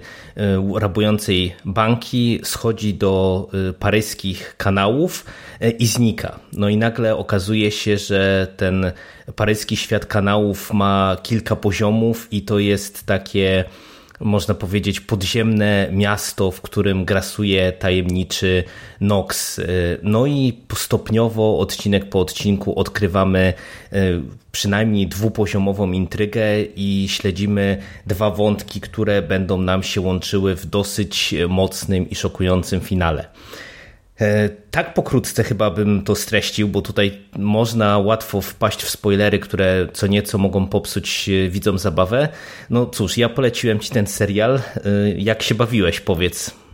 rabującej 0.75 1.57
banki 1.65 2.41
schodzi 2.45 2.95
do 2.95 3.49
paryskich 3.79 4.55
kanałów 4.57 5.25
i 5.79 5.87
znika. 5.87 6.39
No 6.53 6.69
i 6.69 6.77
nagle 6.77 7.17
okazuje 7.17 7.71
się, 7.71 7.99
że 7.99 8.47
ten 8.57 8.93
paryski 9.37 9.77
świat 9.77 10.07
kanałów 10.07 10.73
ma 10.73 11.17
kilka 11.23 11.57
poziomów 11.57 12.29
i 12.31 12.43
to 12.43 12.59
jest 12.59 13.07
takie 13.07 13.65
można 14.21 14.55
powiedzieć, 14.55 15.01
podziemne 15.01 15.89
miasto, 15.93 16.51
w 16.51 16.61
którym 16.61 17.05
grasuje 17.05 17.73
tajemniczy 17.73 18.65
Nox. 19.01 19.59
E, 19.59 19.65
no 20.03 20.27
i 20.27 20.59
stopniowo, 20.75 21.59
odcinek 21.59 22.09
po 22.09 22.21
odcinku, 22.21 22.79
odkrywamy 22.79 23.55
e, 23.93 23.99
przynajmniej 24.53 25.07
dwupoziomową 25.07 25.93
intrygę 25.93 26.63
i 26.77 27.07
śledzimy 27.09 27.83
dwa 28.07 28.31
wątki, 28.31 28.81
które 28.81 29.23
będą 29.23 29.59
nam 29.59 29.83
się 29.83 30.01
łączyły 30.01 30.57
w 30.57 30.67
dosyć 30.67 31.35
mocnym 31.49 32.11
i 32.11 32.15
szokującym 32.15 32.81
finale. 32.81 33.29
E, 34.21 34.49
tak 34.49 34.95
pokrótce 34.95 35.45
chyba 35.45 35.71
bym 35.71 36.03
to 36.03 36.15
streścił, 36.15 36.69
bo 36.69 36.83
tutaj 36.83 37.19
można 37.39 37.99
łatwo 37.99 38.41
wpaść 38.41 38.83
w 38.83 38.91
spoilery, 38.91 39.39
które 39.39 39.89
co 39.93 40.07
nieco 40.07 40.39
mogą 40.39 40.67
popsuć 40.67 41.29
e, 41.29 41.49
widzom 41.49 41.79
zabawę. 41.79 42.29
No 42.71 42.87
cóż, 42.87 43.19
ja 43.19 43.29
poleciłem 43.29 43.81
Ci 43.81 43.91
ten 43.91 44.07
serial. 44.07 44.55
E, 44.57 44.61
jak 45.17 45.43
się 45.43 45.55
bawiłeś, 45.55 46.01
powiedz? 46.01 46.66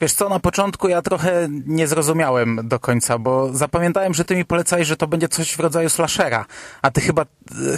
Wiesz 0.00 0.12
co, 0.12 0.28
na 0.28 0.40
początku 0.40 0.88
ja 0.88 1.02
trochę 1.02 1.48
nie 1.66 1.86
zrozumiałem 1.86 2.60
do 2.64 2.80
końca, 2.80 3.18
bo 3.18 3.52
zapamiętałem, 3.52 4.14
że 4.14 4.24
ty 4.24 4.36
mi 4.36 4.44
polecałeś, 4.44 4.88
że 4.88 4.96
to 4.96 5.06
będzie 5.06 5.28
coś 5.28 5.56
w 5.56 5.60
rodzaju 5.60 5.88
slashera, 5.88 6.46
a 6.82 6.90
ty 6.90 7.00
chyba, 7.00 7.26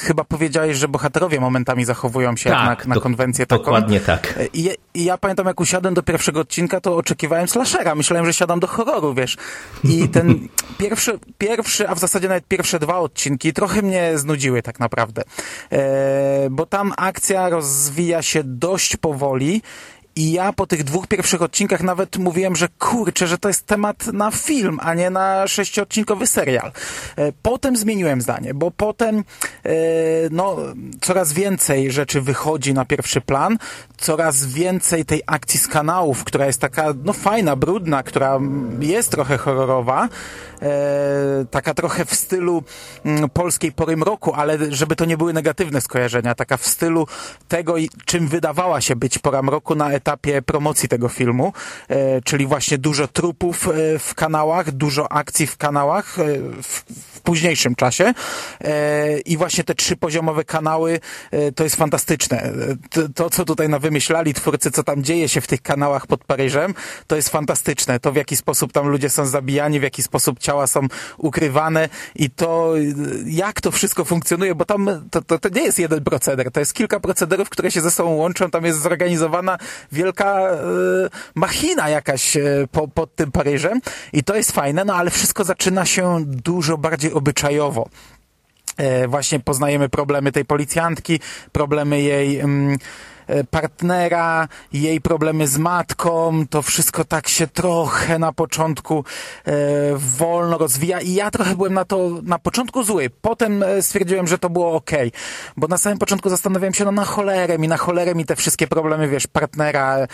chyba 0.01 0.25
powiedziałeś, 0.25 0.77
że 0.77 0.89
bohaterowie 0.89 1.41
momentami 1.41 1.85
zachowują 1.85 2.37
się 2.37 2.51
tak, 2.51 2.69
jak 2.69 2.87
na, 2.87 2.95
na 2.95 3.01
konwencję 3.01 3.47
taką. 3.47 3.63
Dokładnie 3.63 4.01
tak. 4.01 4.39
I, 4.53 4.71
I, 4.95 5.05
ja 5.05 5.19
pamiętam, 5.19 5.47
jak 5.47 5.61
usiadłem 5.61 5.95
do 5.95 6.03
pierwszego 6.03 6.41
odcinka, 6.41 6.81
to 6.81 6.97
oczekiwałem 6.97 7.49
slashera. 7.49 7.95
Myślałem, 7.95 8.27
że 8.27 8.33
siadam 8.33 8.61
do 8.61 8.67
horroru, 8.67 9.15
wiesz. 9.15 9.37
I 9.85 10.09
ten 10.09 10.49
pierwszy, 10.79 11.19
pierwszy, 11.39 11.89
a 11.89 11.95
w 11.95 11.99
zasadzie 11.99 12.29
nawet 12.29 12.47
pierwsze 12.49 12.79
dwa 12.79 12.99
odcinki 12.99 13.53
trochę 13.53 13.83
mnie 13.83 14.19
znudziły 14.19 14.63
tak 14.63 14.81
naprawdę. 14.81 15.23
E, 15.73 16.49
bo 16.51 16.67
tam 16.67 16.93
akcja 16.97 17.49
rozwija 17.49 18.23
się 18.23 18.43
dość 18.45 18.97
powoli 18.97 19.63
I 20.21 20.33
ja 20.33 20.53
po 20.53 20.67
tych 20.67 20.85
dwóch 20.85 21.07
pierwszych 21.07 21.43
odcinkach 21.43 21.83
nawet 21.83 22.17
mówiłem, 22.17 22.57
że 22.57 22.69
kurczę, 22.79 23.27
że 23.27 23.39
to 23.39 23.49
jest 23.49 23.67
temat 23.67 24.07
na 24.07 24.31
film, 24.31 24.79
a 24.83 24.95
nie 24.95 25.11
na 25.11 25.49
sześciodcinkowy 25.49 26.27
serial. 26.27 26.73
E, 27.17 27.33
potem 27.43 27.77
zmieniłem 27.77 28.21
zdanie, 28.21 28.55
bo 28.55 28.71
potem 28.71 29.17
e, 29.65 29.73
no, 30.31 30.57
coraz 31.01 31.33
więcej 31.33 31.93
rzeczy 31.93 32.21
wychodzi 32.21 32.75
na 32.75 32.85
pierwszy 32.85 33.21
plan, 33.21 33.59
coraz 33.99 34.47
więcej 34.47 35.05
tej 35.05 35.23
akcji 35.27 35.61
z 35.61 35.69
kanałów, 35.69 36.25
która 36.25 36.47
jest 36.47 36.61
taka 36.61 36.95
no 37.05 37.13
fajna, 37.13 37.57
brudna, 37.57 38.03
która 38.03 38.41
jest 38.81 39.11
trochę 39.11 39.39
horrorowa, 39.39 40.09
e, 40.63 40.69
taka 41.51 41.75
trochę 41.75 42.05
w 42.05 42.15
stylu 42.15 42.63
mm, 43.05 43.31
polskiej 43.31 43.73
pory 43.73 43.97
mroku, 43.97 44.33
ale 44.35 44.59
żeby 44.71 44.97
to 44.97 45.05
nie 45.05 45.17
były 45.17 45.33
negatywne 45.33 45.81
skojarzenia, 45.81 46.35
taka 46.35 46.57
w 46.57 46.67
stylu 46.67 47.07
tego, 47.49 47.75
czym 48.05 48.29
wydawała 48.29 48.81
się 48.81 48.97
być 48.97 49.19
pora 49.19 49.43
mroku 49.43 49.75
na 49.75 49.93
etapie 49.93 50.10
promocji 50.47 50.89
tego 50.89 51.09
filmu, 51.09 51.53
e, 51.89 52.23
czyli 52.23 52.47
właśnie 52.47 52.79
dużo 52.79 53.09
trupów 53.09 53.69
e, 53.69 53.99
w 53.99 54.15
kanałach, 54.15 54.71
dużo 54.71 55.13
akcji 55.13 55.47
w 55.47 55.57
kanałach 55.57 56.19
e, 56.19 56.25
w, 56.63 56.85
w 57.17 57.21
późniejszym 57.21 57.75
czasie 57.75 58.15
i 59.25 59.37
właśnie 59.37 59.65
te 59.65 59.75
trzypoziomowe 59.75 60.45
kanały 60.45 61.01
to 61.55 61.65
jest 61.65 61.77
fantastyczne. 61.77 62.53
To, 62.91 63.09
to, 63.15 63.31
co 63.31 63.45
tutaj 63.45 63.69
na 63.69 63.79
wymyślali 63.79 64.35
twórcy, 64.35 64.71
co 64.71 64.83
tam 64.83 65.05
dzieje 65.05 65.29
się 65.29 65.41
w 65.41 65.47
tych 65.47 65.63
kanałach 65.63 66.07
pod 66.07 66.25
Paryżem, 66.25 66.75
to 67.07 67.17
jest 67.17 67.29
fantastyczne. 67.29 68.01
To 68.01 68.13
w 68.13 68.17
jaki 68.17 68.37
sposób 68.37 68.73
tam 68.73 68.89
ludzie 68.89 69.11
są 69.11 69.27
zabijani, 69.27 69.81
w 69.81 69.83
jaki 69.83 70.03
sposób 70.03 70.39
ciała 70.39 70.67
są 70.67 70.81
ukrywane 71.19 71.89
i 72.15 72.31
to 72.31 72.75
jak 73.27 73.61
to 73.61 73.71
wszystko 73.71 74.05
funkcjonuje, 74.05 74.55
bo 74.55 74.65
tam 74.65 75.09
to, 75.11 75.23
to, 75.23 75.39
to 75.39 75.49
nie 75.49 75.63
jest 75.63 75.79
jeden 75.79 76.05
proceder, 76.05 76.51
to 76.51 76.61
jest 76.61 76.75
kilka 76.75 77.01
procederów, 77.01 77.51
które 77.51 77.71
się 77.71 77.81
ze 77.81 77.91
sobą 77.91 78.11
łączą, 78.11 78.51
tam 78.51 78.65
jest 78.65 78.83
zorganizowana 78.83 79.59
wielka 79.93 80.41
e, 80.41 80.57
machina 81.35 81.89
jakaś 81.89 82.37
e, 82.37 82.43
po, 82.73 82.89
pod 82.89 83.15
tym 83.15 83.33
Paryżem. 83.33 83.81
I 84.13 84.25
to 84.25 84.37
jest 84.37 84.53
fajne, 84.53 84.85
no 84.85 84.95
ale 84.95 85.11
wszystko 85.11 85.45
zaczyna 85.45 85.87
się 85.87 86.19
dużo 86.27 86.79
bardziej 86.79 87.13
obyczajowo. 87.13 87.89
E, 88.77 89.09
właśnie 89.09 89.41
poznajemy 89.41 89.89
problemy 89.89 90.33
tej 90.33 90.45
policjantki, 90.45 91.21
problemy 91.53 92.01
jej 92.01 92.41
mm, 92.41 92.79
partnera, 93.51 94.49
jej 94.73 95.01
problemy 95.01 95.49
z 95.49 95.59
matką, 95.59 96.45
to 96.51 96.63
wszystko 96.63 97.05
tak 97.05 97.29
się 97.29 97.47
trochę 97.47 98.19
na 98.19 98.33
początku 98.33 99.05
e, 99.45 99.53
wolno 99.97 100.59
rozwija 100.59 101.01
i 101.01 101.15
ja 101.15 101.31
trochę 101.31 101.57
byłem 101.57 101.75
na 101.75 101.85
to 101.85 102.11
na 102.23 102.39
początku 102.39 102.83
zły. 102.83 103.11
Potem 103.21 103.63
e, 103.63 103.83
stwierdziłem, 103.83 104.27
że 104.27 104.39
to 104.39 104.51
było 104.51 104.73
ok, 104.73 104.91
bo 105.57 105.67
na 105.67 105.79
samym 105.79 105.99
początku 105.99 106.29
zastanawiałem 106.29 106.75
się, 106.75 106.85
no 106.85 106.93
na 106.93 107.05
cholerę 107.05 107.59
mi, 107.59 107.69
na 107.69 107.77
cholerę 107.77 108.15
mi 108.15 108.25
te 108.25 108.37
wszystkie 108.37 108.67
problemy, 108.67 109.09
wiesz, 109.09 109.27
partnera, 109.27 109.97
e, 109.97 110.07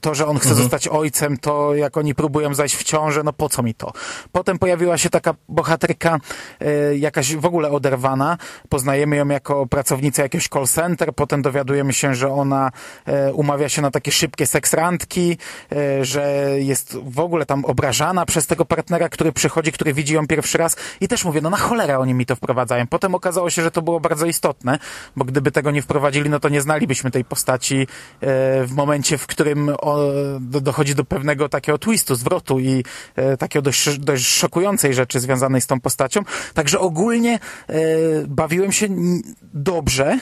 to, 0.00 0.14
że 0.14 0.26
on 0.26 0.38
chce 0.38 0.48
mhm. 0.48 0.62
zostać 0.62 0.88
ojcem, 0.88 1.36
to 1.36 1.74
jak 1.74 1.96
oni 1.96 2.14
próbują 2.14 2.54
zajść 2.54 2.76
w 2.76 2.84
ciążę, 2.84 3.22
no 3.24 3.32
po 3.32 3.48
co 3.48 3.62
mi 3.62 3.74
to? 3.74 3.92
Potem 4.32 4.58
pojawiła 4.58 4.98
się 4.98 5.10
taka 5.10 5.34
bohaterka 5.48 6.18
e, 6.60 6.96
jakaś 6.96 7.36
w 7.36 7.46
ogóle 7.46 7.70
oderwana, 7.70 8.38
poznajemy 8.68 9.16
ją 9.16 9.28
jako 9.28 9.66
pracownicę 9.66 10.22
jakiegoś 10.22 10.48
call 10.48 10.66
center, 10.66 11.14
potem 11.14 11.42
dowiadujemy 11.42 11.92
się, 11.92 12.14
że 12.14 12.32
on 12.32 12.47
ona 12.48 12.70
e, 13.06 13.32
umawia 13.32 13.68
się 13.68 13.82
na 13.82 13.90
takie 13.90 14.12
szybkie 14.12 14.46
seksrandki, 14.46 15.38
e, 15.72 16.04
że 16.04 16.50
jest 16.58 16.96
w 16.96 17.20
ogóle 17.20 17.46
tam 17.46 17.64
obrażana 17.64 18.26
przez 18.26 18.46
tego 18.46 18.64
partnera, 18.64 19.08
który 19.08 19.32
przychodzi, 19.32 19.72
który 19.72 19.94
widzi 19.94 20.14
ją 20.14 20.26
pierwszy 20.26 20.58
raz 20.58 20.76
i 21.00 21.08
też 21.08 21.24
mówię, 21.24 21.40
no 21.40 21.50
na 21.50 21.56
cholerę 21.56 21.98
oni 21.98 22.14
mi 22.14 22.26
to 22.26 22.36
wprowadzają. 22.36 22.86
Potem 22.86 23.14
okazało 23.14 23.50
się, 23.50 23.62
że 23.62 23.70
to 23.70 23.82
było 23.82 24.00
bardzo 24.00 24.26
istotne, 24.26 24.78
bo 25.16 25.24
gdyby 25.24 25.52
tego 25.52 25.70
nie 25.70 25.82
wprowadzili, 25.82 26.30
no 26.30 26.40
to 26.40 26.48
nie 26.48 26.60
znalibyśmy 26.60 27.10
tej 27.10 27.24
postaci 27.24 27.76
e, 27.76 27.86
w 28.66 28.72
momencie, 28.72 29.18
w 29.18 29.26
którym 29.26 29.70
dochodzi 30.40 30.94
do 30.94 31.04
pewnego 31.04 31.48
takiego 31.48 31.78
twistu, 31.78 32.14
zwrotu 32.14 32.60
i 32.60 32.84
takiego 33.38 33.62
dość, 33.62 33.98
dość 33.98 34.26
szokującej 34.26 34.94
rzeczy 34.94 35.20
związanej 35.20 35.60
z 35.60 35.66
tą 35.66 35.80
postacią. 35.80 36.20
Także 36.54 36.78
ogólnie 36.78 37.38
bawiłem 38.28 38.72
się 38.72 38.88
dobrze, 39.42 40.18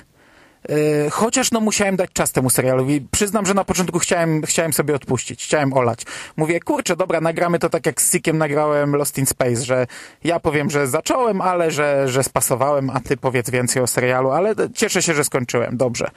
chociaż 1.10 1.52
no 1.52 1.60
musiałem 1.60 1.96
dać 1.96 2.10
czas 2.12 2.32
temu 2.32 2.50
serialowi. 2.50 3.06
Przyznam, 3.10 3.46
że 3.46 3.54
na 3.54 3.64
początku 3.64 3.98
chciałem, 3.98 4.42
chciałem 4.42 4.72
sobie 4.72 4.94
odpuścić, 4.94 5.44
chciałem 5.44 5.72
olać. 5.72 6.02
Mówię, 6.36 6.60
kurczę, 6.60 6.96
dobra, 6.96 7.20
nagramy 7.20 7.58
to 7.58 7.70
tak 7.70 7.86
jak 7.86 8.02
z 8.02 8.12
Sikiem 8.12 8.38
nagrałem 8.38 8.96
Lost 8.96 9.18
in 9.18 9.26
Space, 9.26 9.64
że 9.64 9.86
ja 10.24 10.40
powiem, 10.40 10.70
że 10.70 10.86
zacząłem, 10.86 11.40
ale 11.40 11.70
że, 11.70 12.08
że 12.08 12.22
spasowałem, 12.22 12.90
a 12.90 13.00
ty 13.00 13.16
powiedz 13.16 13.50
więcej 13.50 13.82
o 13.82 13.86
serialu, 13.86 14.30
ale 14.30 14.54
cieszę 14.74 15.02
się, 15.02 15.14
że 15.14 15.24
skończyłem. 15.24 15.76
Dobrze. 15.76 16.10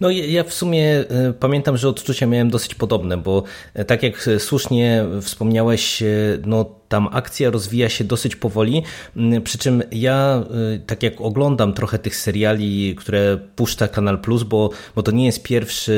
No 0.00 0.10
ja 0.10 0.44
w 0.44 0.52
sumie 0.52 0.98
e, 0.98 1.32
pamiętam, 1.40 1.76
że 1.76 1.88
odczucia 1.88 2.26
miałem 2.26 2.50
dosyć 2.50 2.74
podobne, 2.74 3.16
bo 3.16 3.42
e, 3.74 3.84
tak 3.84 4.02
jak 4.02 4.28
słusznie 4.38 5.04
wspomniałeś, 5.20 6.02
no 6.46 6.64
tam 6.92 7.08
akcja 7.12 7.50
rozwija 7.50 7.88
się 7.88 8.04
dosyć 8.04 8.36
powoli, 8.36 8.82
mm, 9.16 9.42
przy 9.42 9.58
czym 9.58 9.82
ja 9.92 10.44
y, 10.74 10.80
tak 10.86 11.02
jak 11.02 11.20
oglądam 11.20 11.72
trochę 11.72 11.98
tych 11.98 12.16
seriali, 12.16 12.94
które 12.94 13.38
puszcza 13.56 13.88
Kanal 13.88 14.18
Plus, 14.20 14.42
bo, 14.42 14.70
bo 14.94 15.02
to 15.02 15.10
nie 15.10 15.26
jest 15.26 15.42
pierwszy 15.42 15.92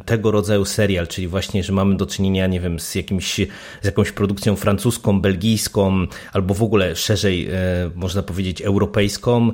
y, 0.00 0.04
tego 0.04 0.30
rodzaju 0.30 0.64
serial, 0.64 1.06
czyli 1.06 1.28
właśnie, 1.28 1.62
że 1.62 1.72
mamy 1.72 1.96
do 1.96 2.06
czynienia, 2.06 2.46
nie 2.46 2.60
wiem, 2.60 2.80
z, 2.80 2.94
jakimś, 2.94 3.34
z 3.82 3.84
jakąś 3.84 4.12
produkcją 4.12 4.56
francuską, 4.56 5.20
belgijską, 5.20 6.06
albo 6.32 6.54
w 6.54 6.62
ogóle 6.62 6.96
szerzej, 6.96 7.48
y, 7.48 7.54
można 7.94 8.22
powiedzieć, 8.22 8.62
europejską. 8.62 9.52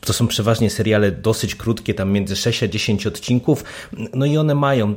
To 0.00 0.12
są 0.12 0.26
przeważnie 0.26 0.70
seriale 0.70 1.12
dosyć 1.12 1.54
krótkie, 1.54 1.94
tam 1.94 2.12
między 2.12 2.36
6 2.36 2.62
a 2.62 2.68
10 2.68 3.06
odcinków, 3.06 3.64
no 4.14 4.26
i 4.26 4.36
one 4.36 4.54
mają 4.54 4.94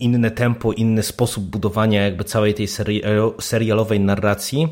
inne 0.00 0.30
tempo, 0.30 0.72
inny 0.72 1.02
sposób 1.02 1.44
budowania 1.44 2.02
jakby 2.02 2.24
całej 2.24 2.54
tej 2.54 2.68
serialowej 3.40 4.00
narracji 4.00 4.68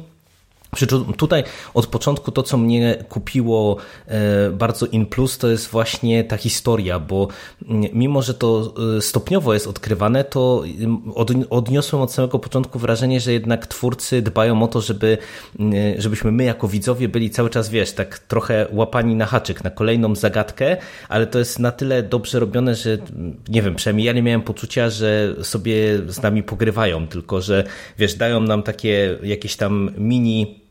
przy 0.76 0.86
czym 0.86 1.12
tutaj 1.12 1.44
od 1.74 1.86
początku 1.86 2.32
to, 2.32 2.42
co 2.42 2.56
mnie 2.56 3.04
kupiło 3.08 3.76
e, 4.06 4.50
bardzo 4.50 4.86
in 4.86 5.06
plus, 5.06 5.38
to 5.38 5.48
jest 5.48 5.68
właśnie 5.68 6.24
ta 6.24 6.36
historia, 6.36 7.00
bo 7.00 7.28
mm, 7.68 7.90
mimo, 7.92 8.22
że 8.22 8.34
to 8.34 8.74
e, 8.96 9.02
stopniowo 9.02 9.54
jest 9.54 9.66
odkrywane, 9.66 10.24
to 10.24 10.62
mm, 10.80 11.02
odniosłem 11.50 12.02
od 12.02 12.12
samego 12.12 12.38
początku 12.38 12.78
wrażenie, 12.78 13.20
że 13.20 13.32
jednak 13.32 13.66
twórcy 13.66 14.22
dbają 14.22 14.62
o 14.62 14.68
to, 14.68 14.80
żeby, 14.80 15.18
mm, 15.58 16.00
żebyśmy 16.00 16.32
my 16.32 16.44
jako 16.44 16.68
widzowie 16.68 17.08
byli 17.08 17.30
cały 17.30 17.50
czas, 17.50 17.68
wiesz, 17.68 17.92
tak 17.92 18.18
trochę 18.18 18.66
łapani 18.72 19.16
na 19.16 19.26
haczyk, 19.26 19.64
na 19.64 19.70
kolejną 19.70 20.14
zagadkę, 20.14 20.76
ale 21.08 21.26
to 21.26 21.38
jest 21.38 21.58
na 21.58 21.72
tyle 21.72 22.02
dobrze 22.02 22.40
robione, 22.40 22.74
że 22.74 22.98
nie 23.48 23.62
wiem, 23.62 23.74
przynajmniej 23.74 24.06
ja 24.06 24.12
nie 24.12 24.22
miałem 24.22 24.42
poczucia, 24.42 24.90
że 24.90 25.34
sobie 25.42 25.98
z 26.08 26.22
nami 26.22 26.42
pogrywają, 26.42 27.08
tylko 27.08 27.40
że, 27.40 27.64
wiesz, 27.98 28.14
dają 28.14 28.40
nam 28.40 28.62
takie 28.62 29.18
jakieś 29.22 29.56
tam 29.56 29.90
mini 29.98 30.65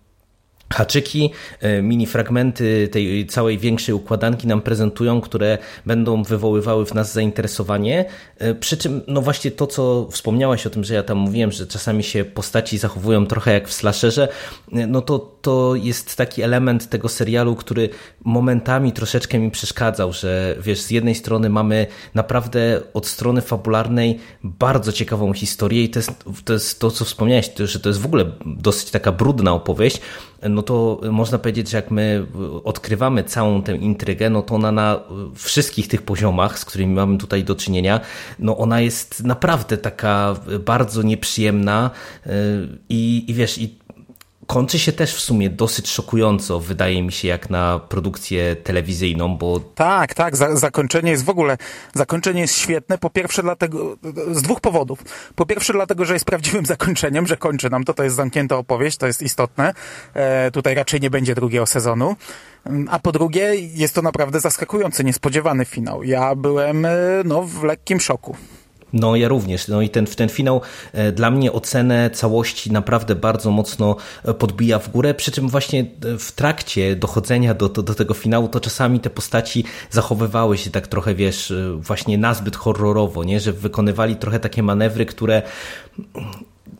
haczyki, 0.74 1.32
e, 1.62 1.82
mini 1.82 2.06
fragmenty 2.06 2.88
tej 2.92 3.26
całej 3.26 3.58
większej 3.58 3.96
układanki 3.96 4.48
nam 4.48 4.62
prezentują, 4.62 5.22
które 5.22 5.58
będą 5.86 6.24
wywoływały 6.24 6.86
w 6.86 6.94
nas 6.94 7.14
zainteresowanie. 7.14 8.06
E, 8.38 8.56
przy 8.56 8.78
czym, 8.78 9.02
no 9.08 9.22
właśnie 9.22 9.52
to, 9.52 9.68
co 9.68 10.08
wspomniałaś 10.12 10.68
o 10.68 10.70
tym, 10.70 10.84
że 10.84 10.94
ja 10.94 11.04
tam 11.04 11.18
mówiłem, 11.18 11.52
że 11.52 11.68
czasami 11.68 12.04
się 12.04 12.26
postaci 12.26 12.78
zachowują 12.78 13.26
trochę 13.26 13.54
jak 13.54 13.68
w 13.68 13.74
slasherze, 13.74 14.28
e, 14.74 14.88
no 14.88 15.02
to 15.02 15.36
to 15.42 15.76
jest 15.76 16.16
taki 16.16 16.42
element 16.42 16.90
tego 16.90 17.10
serialu, 17.10 17.56
który 17.56 17.90
momentami 18.24 18.92
troszeczkę 18.92 19.40
mi 19.40 19.52
przeszkadzał, 19.52 20.14
że 20.14 20.56
wiesz, 20.60 20.82
z 20.82 20.92
jednej 20.92 21.16
strony 21.16 21.50
mamy 21.50 21.88
naprawdę 22.14 22.82
od 22.94 23.08
strony 23.08 23.42
fabularnej 23.42 24.20
bardzo 24.44 24.92
ciekawą 24.92 25.34
historię 25.34 25.84
i 25.84 25.90
to 25.90 26.00
jest 26.00 26.12
to, 26.46 26.54
jest 26.54 26.80
to 26.80 26.92
co 26.92 27.06
wspomniałeś, 27.06 27.52
że 27.58 27.80
to 27.80 27.90
jest 27.90 28.02
w 28.02 28.06
ogóle 28.06 28.26
dosyć 28.46 28.92
taka 28.92 29.12
brudna 29.12 29.54
opowieść, 29.54 30.02
no 30.50 30.62
to 30.62 31.02
można 31.12 31.38
powiedzieć, 31.38 31.70
że 31.70 31.78
jak 31.78 31.92
my 31.92 32.26
odkrywamy 32.64 33.24
całą 33.24 33.62
tę 33.62 33.76
intrygę, 33.76 34.30
no 34.30 34.42
to 34.42 34.56
ona 34.56 34.72
na 34.72 35.00
wszystkich 35.36 35.88
tych 35.88 36.02
poziomach, 36.02 36.60
z 36.60 36.66
którymi 36.66 36.94
mamy 36.94 37.18
tutaj 37.18 37.44
do 37.44 37.56
czynienia, 37.56 38.00
no 38.40 38.58
ona 38.58 38.82
jest 38.82 39.24
naprawdę 39.24 39.78
taka 39.78 40.36
bardzo 40.60 41.02
nieprzyjemna 41.02 41.92
y, 42.26 42.30
i, 42.90 43.26
i 43.28 43.34
wiesz, 43.34 43.58
i 43.58 43.85
kończy 44.48 44.80
się 44.80 44.92
też 44.92 45.16
w 45.16 45.20
sumie 45.20 45.50
dosyć 45.50 45.90
szokująco, 45.90 46.60
wydaje 46.60 47.04
mi 47.04 47.12
się, 47.12 47.28
jak 47.28 47.50
na 47.50 47.80
produkcję 47.80 48.56
telewizyjną, 48.56 49.38
bo... 49.38 49.60
Tak, 49.60 50.14
tak, 50.14 50.36
za, 50.36 50.56
zakończenie 50.56 51.12
jest 51.12 51.26
w 51.26 51.30
ogóle, 51.30 51.58
zakończenie 51.94 52.42
jest 52.42 52.58
świetne, 52.58 52.98
po 52.98 53.10
pierwsze 53.10 53.44
dlatego, 53.44 53.98
z 54.32 54.42
dwóch 54.42 54.62
powodów. 54.62 55.00
Po 55.36 55.46
pierwsze 55.46 55.74
dlatego, 55.74 56.06
że 56.06 56.14
jest 56.14 56.26
prawdziwym 56.26 56.66
zakończeniem, 56.76 57.28
że 57.28 57.38
kończy 57.38 57.70
nam 57.70 57.84
to, 57.84 57.94
to 57.94 58.04
jest 58.04 58.16
zamknięta 58.16 58.58
opowieść, 58.58 58.98
to 58.98 59.08
jest 59.08 59.22
istotne. 59.22 59.74
E, 60.14 60.52
tutaj 60.52 60.76
raczej 60.76 61.02
nie 61.02 61.10
będzie 61.10 61.36
drugiego 61.36 61.66
sezonu. 61.66 62.16
A 62.90 63.00
po 63.00 63.12
drugie, 63.12 63.56
jest 63.56 63.96
to 63.96 64.02
naprawdę 64.02 64.40
zaskakujący, 64.40 65.04
niespodziewany 65.04 65.66
finał. 65.66 66.04
Ja 66.04 66.36
byłem, 66.36 66.86
e, 66.86 66.92
no, 67.26 67.42
w 67.42 67.64
lekkim 67.64 68.00
szoku. 68.00 68.38
No 68.94 69.16
ja 69.16 69.28
również. 69.28 69.68
No 69.68 69.82
i 69.82 69.90
ten, 69.90 70.06
ten 70.06 70.30
finał 70.30 70.62
e, 70.94 71.12
dla 71.12 71.32
mnie 71.32 71.52
ocenę 71.52 72.10
całości 72.10 72.72
naprawdę 72.72 73.16
bardzo 73.16 73.52
mocno 73.52 73.96
e, 74.24 74.34
podbija 74.34 74.80
w 74.80 74.92
górę, 74.92 75.14
przy 75.14 75.32
czym 75.32 75.50
właśnie 75.50 75.80
e, 75.82 76.18
w 76.18 76.32
trakcie 76.32 76.96
dochodzenia 76.96 77.54
do, 77.54 77.70
do, 77.70 77.84
do 77.84 77.96
tego 77.96 78.14
finału 78.14 78.48
to 78.48 78.60
czasami 78.60 79.00
te 79.00 79.10
postaci 79.10 79.64
zachowywały 79.90 80.58
się 80.58 80.72
tak 80.72 80.88
trochę, 80.88 81.16
wiesz, 81.16 81.54
właśnie 81.78 82.18
nazbyt 82.18 82.56
horrorowo, 82.56 83.24
nie? 83.24 83.40
że 83.40 83.54
wykonywali 83.54 84.16
trochę 84.16 84.40
takie 84.40 84.64
manewry, 84.64 85.06
które 85.06 85.42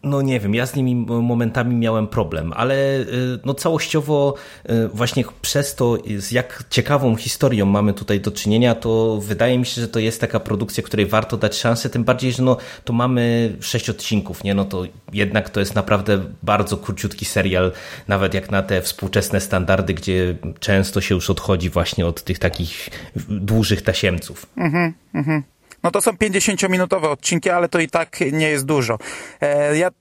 no 0.06 0.22
nie 0.22 0.40
wiem, 0.40 0.56
ja 0.56 0.66
z 0.66 0.76
nimi 0.76 0.96
momentami 1.06 1.76
miałem 1.76 2.08
problem, 2.08 2.54
ale 2.56 2.76
y, 3.00 3.06
no 3.46 3.54
całościowo 3.54 4.36
y, 4.70 4.88
właśnie 4.88 5.24
przez 5.42 5.76
to, 5.76 5.98
z 6.18 6.32
jak 6.32 6.64
ciekawą 6.70 7.16
historią 7.16 7.66
mamy 7.66 7.94
tutaj 7.94 8.20
do 8.20 8.32
czynienia, 8.32 8.76
to 8.76 9.20
wydaje 9.22 9.60
mi 9.60 9.66
się, 9.66 9.82
że 9.82 9.88
to 9.88 10.00
jest 10.00 10.22
taka 10.22 10.40
produkcja, 10.40 10.84
której 10.84 11.06
warto 11.06 11.38
dać 11.38 11.58
szansę, 11.58 11.90
tym 11.90 12.04
bardziej, 12.04 12.32
że 12.32 12.44
no 12.44 12.58
to 12.84 12.94
mamy 12.94 13.56
sześć 13.60 13.90
odcinków, 13.90 14.44
nie? 14.44 14.54
No 14.54 14.66
to 14.66 14.84
jednak 15.14 15.50
to 15.50 15.60
jest 15.60 15.76
naprawdę 15.76 16.22
bardzo 16.44 16.78
króciutki 16.78 17.26
serial, 17.26 17.72
nawet 18.08 18.34
jak 18.34 18.52
na 18.52 18.64
te 18.64 18.82
współczesne 18.82 19.42
standardy, 19.42 19.94
gdzie 19.94 20.36
często 20.60 21.02
się 21.02 21.16
już 21.16 21.30
odchodzi 21.30 21.70
właśnie 21.70 22.06
od 22.06 22.24
tych 22.24 22.40
takich 22.40 22.90
dłużych 23.30 23.82
tasiemców. 23.82 24.46
Mhm, 24.58 24.94
mhm. 25.14 25.44
No 25.86 25.92
to 25.92 26.02
są 26.02 26.12
50-minutowe 26.12 27.06
odcinki, 27.06 27.50
ale 27.50 27.70
to 27.70 27.80
i 27.80 27.88
tak 27.88 28.20
nie 28.32 28.50
jest 28.50 28.66
dużo. 28.66 28.98
E, 29.42 29.78
ja 29.78 29.88
e, 29.88 29.92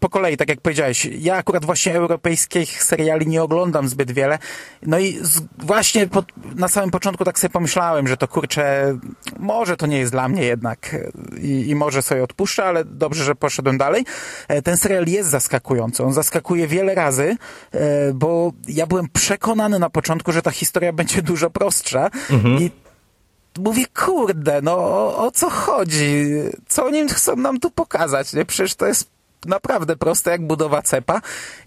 po 0.00 0.08
kolei, 0.08 0.36
tak 0.36 0.48
jak 0.48 0.60
powiedziałeś, 0.60 1.04
ja 1.04 1.36
akurat 1.36 1.64
właśnie 1.64 1.94
europejskich 1.94 2.84
seriali 2.84 3.26
nie 3.26 3.42
oglądam 3.42 3.88
zbyt 3.88 4.10
wiele. 4.10 4.38
No 4.82 4.98
i 4.98 5.18
z, 5.22 5.40
właśnie 5.58 6.06
pod, 6.06 6.26
na 6.54 6.68
samym 6.68 6.90
początku 6.90 7.24
tak 7.24 7.38
sobie 7.38 7.52
pomyślałem, 7.52 8.08
że 8.08 8.16
to 8.16 8.28
kurczę, 8.28 8.98
może 9.38 9.76
to 9.76 9.86
nie 9.86 9.98
jest 9.98 10.12
dla 10.12 10.28
mnie 10.28 10.44
jednak 10.44 10.96
i, 11.42 11.68
i 11.68 11.74
może 11.74 12.02
sobie 12.02 12.22
odpuszczę, 12.22 12.64
ale 12.64 12.84
dobrze, 12.84 13.24
że 13.24 13.34
poszedłem 13.34 13.78
dalej. 13.78 14.04
E, 14.48 14.62
ten 14.62 14.76
serial 14.76 15.06
jest 15.06 15.30
zaskakujący. 15.30 16.04
On 16.04 16.12
zaskakuje 16.12 16.66
wiele 16.66 16.94
razy, 16.94 17.36
bo 18.14 18.52
ja 18.68 18.86
byłem 18.86 19.08
przekonany 19.08 19.78
na 19.78 19.90
początku, 19.90 20.32
że 20.32 20.42
ta 20.42 20.50
historia 20.50 20.92
będzie 20.92 21.22
dużo 21.22 21.50
prostsza 21.50 22.10
mhm. 22.30 22.62
i 22.62 22.70
mówię, 23.58 23.84
kurde, 24.04 24.60
no 24.62 24.76
o, 24.76 25.16
o, 25.26 25.30
co 25.30 25.50
chodzi? 25.50 26.26
Co 26.68 26.86
oni 26.86 27.08
chcą 27.08 27.36
nam 27.36 27.60
tu 27.60 27.70
pokazać? 27.70 28.32
Nie? 28.32 28.44
Przecież 28.44 28.74
to 28.74 28.86
jest 28.86 29.16
naprawdę 29.46 29.96
proste 29.96 30.30
jak 30.30 30.46
budowa 30.46 30.82
cepa 30.82 31.20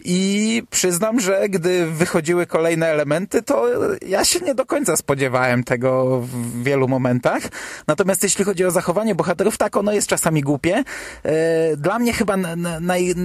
i 0.04 0.64
przyznam, 0.70 1.20
że 1.20 1.50
gdy 1.50 1.86
wychodziły 1.86 2.46
kolejne 2.46 2.88
elementy, 2.88 3.42
to 3.42 3.68
ja 4.08 4.26
się 4.26 4.40
nie 4.40 4.56
do 4.56 4.66
końca 4.66 4.98
spodziewałem 4.98 5.64
tego 5.64 6.22
w 6.22 6.64
wielu 6.64 6.88
momentach. 6.88 7.44
Natomiast 7.88 8.24
jeśli 8.24 8.46
chodzi 8.46 8.66
o 8.66 8.72
zachowanie 8.72 9.16
bohaterów, 9.16 9.58
tak, 9.58 9.78
ono 9.78 9.92
jest 9.92 10.08
czasami 10.08 10.42
głupie. 10.42 10.84
E, 11.24 11.78
dla 11.78 12.00
mnie 12.00 12.14
chyba 12.14 12.38
naj 12.82 13.16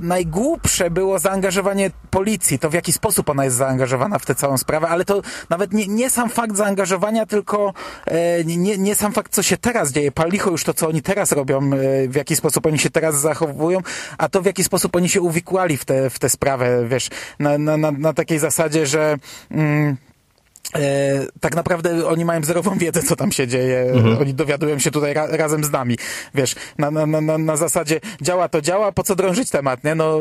najgłupsze 0.00 0.90
było 0.90 1.18
zaangażowanie 1.18 1.90
policji, 2.10 2.58
to 2.58 2.70
w 2.70 2.74
jaki 2.74 2.92
sposób 2.92 3.28
ona 3.28 3.44
jest 3.44 3.56
zaangażowana 3.56 4.18
w 4.18 4.26
tę 4.26 4.34
całą 4.34 4.58
sprawę, 4.58 4.88
ale 4.88 5.04
to 5.04 5.22
nawet 5.50 5.72
nie, 5.72 5.86
nie 5.86 6.10
sam 6.10 6.30
fakt 6.30 6.56
zaangażowania, 6.56 7.26
tylko 7.26 7.72
e, 8.06 8.44
nie, 8.44 8.78
nie 8.78 8.94
sam 8.94 9.12
fakt, 9.12 9.32
co 9.32 9.42
się 9.42 9.56
teraz 9.56 9.92
dzieje. 9.92 10.12
Palicho 10.12 10.50
już 10.50 10.64
to, 10.64 10.74
co 10.74 10.88
oni 10.88 11.02
teraz 11.02 11.32
robią, 11.32 11.58
e, 11.58 12.08
w 12.08 12.14
jaki 12.14 12.36
sposób 12.36 12.66
oni 12.66 12.78
się 12.78 12.90
teraz 12.90 13.20
zachowują, 13.20 13.80
a 14.18 14.28
to 14.28 14.42
w 14.42 14.46
jaki 14.46 14.64
sposób 14.64 14.96
oni 14.96 15.08
się 15.08 15.20
uwikłali 15.20 15.76
w 15.76 15.84
tę 15.84 16.10
w 16.10 16.18
te 16.18 16.28
sprawę, 16.28 16.88
wiesz, 16.88 17.10
na, 17.38 17.58
na, 17.58 17.76
na, 17.76 17.90
na 17.90 18.12
takiej 18.12 18.38
zasadzie, 18.38 18.86
że 18.86 19.16
mm, 19.50 19.96
E, 20.74 21.26
tak 21.40 21.56
naprawdę 21.56 22.06
oni 22.06 22.24
mają 22.24 22.44
zerową 22.44 22.78
wiedzę, 22.78 23.02
co 23.02 23.16
tam 23.16 23.32
się 23.32 23.48
dzieje. 23.48 23.80
Mhm. 23.92 24.18
Oni 24.18 24.34
dowiadują 24.34 24.78
się 24.78 24.90
tutaj 24.90 25.14
ra 25.14 25.26
razem 25.26 25.64
z 25.64 25.70
nami. 25.70 25.96
Wiesz, 26.34 26.54
na, 26.78 26.90
na, 26.90 27.06
na, 27.06 27.38
na 27.38 27.56
zasadzie 27.56 28.00
działa 28.22 28.48
to 28.48 28.60
działa, 28.60 28.92
po 28.92 29.02
co 29.02 29.16
drążyć 29.16 29.50
temat, 29.50 29.84
nie? 29.84 29.94
No, 29.94 30.20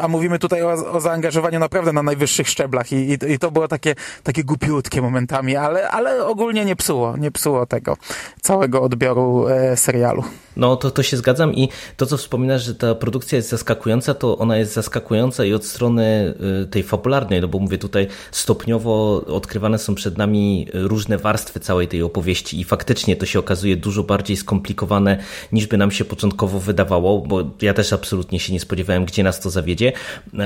a 0.00 0.08
mówimy 0.08 0.38
tutaj 0.38 0.62
o, 0.62 0.92
o 0.92 1.00
zaangażowaniu 1.00 1.58
naprawdę 1.58 1.92
na 1.92 2.02
najwyższych 2.02 2.48
szczeblach 2.48 2.92
i, 2.92 2.96
i, 2.96 3.32
i, 3.32 3.38
to 3.38 3.50
było 3.50 3.68
takie, 3.68 3.94
takie 4.22 4.44
głupiutkie 4.44 5.02
momentami, 5.02 5.56
ale, 5.56 5.90
ale 5.90 6.26
ogólnie 6.26 6.64
nie 6.64 6.76
psuło, 6.76 7.16
nie 7.16 7.30
psuło 7.30 7.66
tego 7.66 7.96
całego 8.42 8.82
odbioru 8.82 9.48
e, 9.48 9.76
serialu. 9.76 10.24
No 10.56 10.76
to, 10.76 10.90
to 10.90 11.02
się 11.02 11.16
zgadzam 11.16 11.54
i 11.54 11.68
to, 11.96 12.06
co 12.06 12.16
wspominasz, 12.16 12.62
że 12.62 12.74
ta 12.74 12.94
produkcja 12.94 13.36
jest 13.36 13.48
zaskakująca, 13.48 14.14
to 14.14 14.38
ona 14.38 14.56
jest 14.56 14.72
zaskakująca 14.72 15.44
i 15.44 15.52
od 15.52 15.64
strony 15.64 16.34
y, 16.64 16.66
tej 16.66 16.82
fabularnej, 16.82 17.40
no 17.40 17.48
bo 17.48 17.58
mówię 17.58 17.78
tutaj 17.78 18.08
stopniowo 18.30 19.24
odkrywane 19.26 19.78
są 19.80 19.94
przed 19.94 20.18
nami 20.18 20.66
różne 20.72 21.18
warstwy 21.18 21.60
całej 21.60 21.88
tej 21.88 22.02
opowieści 22.02 22.60
i 22.60 22.64
faktycznie 22.64 23.16
to 23.16 23.26
się 23.26 23.38
okazuje 23.38 23.76
dużo 23.76 24.02
bardziej 24.02 24.36
skomplikowane 24.36 25.18
niż 25.52 25.66
by 25.66 25.76
nam 25.76 25.90
się 25.90 26.04
początkowo 26.04 26.60
wydawało, 26.60 27.18
bo 27.20 27.50
ja 27.62 27.74
też 27.74 27.92
absolutnie 27.92 28.40
się 28.40 28.52
nie 28.52 28.60
spodziewałem, 28.60 29.04
gdzie 29.04 29.22
nas 29.22 29.40
to 29.40 29.50
zawiedzie, 29.50 29.92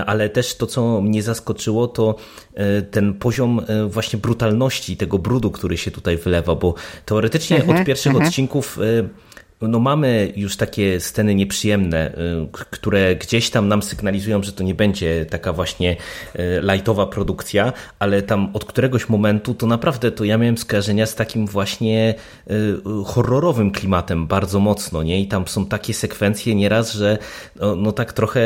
ale 0.07 0.29
też 0.29 0.57
to, 0.57 0.66
co 0.66 1.01
mnie 1.01 1.23
zaskoczyło, 1.23 1.88
to 1.88 2.14
y, 2.79 2.83
ten 2.83 3.14
poziom 3.14 3.61
y, 3.85 3.88
właśnie 3.88 4.18
brutalności, 4.18 4.97
tego 4.97 5.18
brudu, 5.18 5.51
który 5.51 5.77
się 5.77 5.90
tutaj 5.90 6.16
wylewa, 6.16 6.55
bo 6.55 6.75
teoretycznie 7.05 7.57
mhm, 7.57 7.79
od 7.79 7.87
pierwszych 7.87 8.12
mhm. 8.12 8.29
odcinków 8.29 8.79
no 9.68 9.79
mamy 9.79 10.33
już 10.37 10.57
takie 10.57 11.00
sceny 11.00 11.35
nieprzyjemne, 11.35 12.12
y, 12.12 12.48
które 12.70 13.16
gdzieś 13.16 13.50
tam 13.50 13.68
nam 13.68 13.83
sygnalizują, 13.83 14.42
że 14.42 14.53
to 14.53 14.64
nie 14.64 14.74
będzie 14.74 15.27
taka 15.27 15.53
właśnie 15.53 15.96
y, 16.37 16.61
lightowa 16.62 17.07
produkcja, 17.07 17.72
ale 17.98 18.22
tam 18.22 18.50
od 18.53 18.64
któregoś 18.64 19.09
momentu 19.09 19.55
to 19.55 19.66
naprawdę 19.66 20.12
to 20.12 20.24
ja 20.24 20.38
miałem 20.38 20.59
skojarzenia 20.59 21.07
z 21.07 21.14
takim 21.14 21.46
właśnie 21.46 22.14
y, 22.50 22.77
horrorowym 23.07 23.70
klimatem 23.70 24.27
bardzo 24.27 24.61
mocno, 24.61 25.03
nie? 25.03 25.20
I 25.20 25.29
tam 25.29 25.48
są 25.48 25.66
takie 25.66 25.94
sekwencje 25.94 26.55
nieraz, 26.55 26.92
że 26.92 27.18
no, 27.61 27.77
no 27.77 27.92
tak 27.92 28.12
trochę 28.12 28.40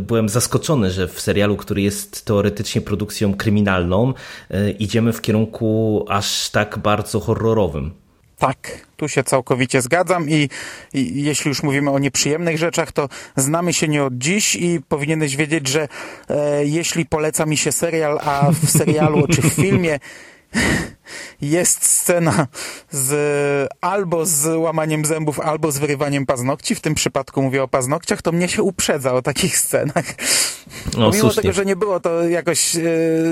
byłem 0.00 0.28
zaskoczony, 0.28 0.90
że 0.90 1.08
w 1.08 1.20
serialu, 1.20 1.56
który 1.56 1.82
jest 1.82 2.24
teoretycznie 2.24 2.80
produkcją 2.80 3.34
kryminalną, 3.34 4.14
idziemy 4.78 5.12
w 5.12 5.20
kierunku 5.20 6.04
aż 6.08 6.50
tak 6.50 6.78
bardzo 6.78 7.20
horrorowym. 7.20 8.03
Tak, 8.38 8.56
tu 8.96 9.08
się 9.08 9.24
całkowicie 9.24 9.82
zgadzam 9.82 10.30
i, 10.30 10.48
i, 10.94 11.22
jeśli 11.22 11.48
już 11.48 11.62
mówimy 11.62 11.90
o 11.90 11.98
nieprzyjemnych 11.98 12.58
rzeczach, 12.58 12.92
to 12.92 13.08
znamy 13.36 13.72
się 13.72 13.88
nie 13.88 14.04
od 14.04 14.18
dziś 14.18 14.54
i 14.54 14.80
powinieneś 14.88 15.36
wiedzieć, 15.36 15.68
że 15.68 15.88
e, 16.28 16.64
jeśli 16.64 17.06
poleca 17.06 17.46
mi 17.46 17.56
się 17.56 17.72
serial, 17.72 18.18
a 18.24 18.50
w 18.52 18.70
serialu 18.70 19.28
czy 19.28 19.42
w 19.42 19.52
filmie 19.52 19.98
jest 21.40 21.86
scena 21.86 22.46
z, 22.90 23.68
albo 23.80 24.26
z 24.26 24.56
łamaniem 24.56 25.04
zębów, 25.04 25.40
albo 25.40 25.72
z 25.72 25.78
wyrywaniem 25.78 26.26
paznokci, 26.26 26.74
w 26.74 26.80
tym 26.80 26.94
przypadku 26.94 27.42
mówię 27.42 27.62
o 27.62 27.68
paznokciach, 27.68 28.22
to 28.22 28.32
mnie 28.32 28.48
się 28.48 28.62
uprzedza 28.62 29.12
o 29.12 29.22
takich 29.22 29.58
scenach. 29.58 30.04
No, 30.98 31.10
Mimo 31.10 31.30
tego, 31.30 31.52
że 31.52 31.64
nie 31.64 31.76
było 31.76 32.00
to 32.00 32.28
jakoś 32.28 32.76
e, 32.76 32.80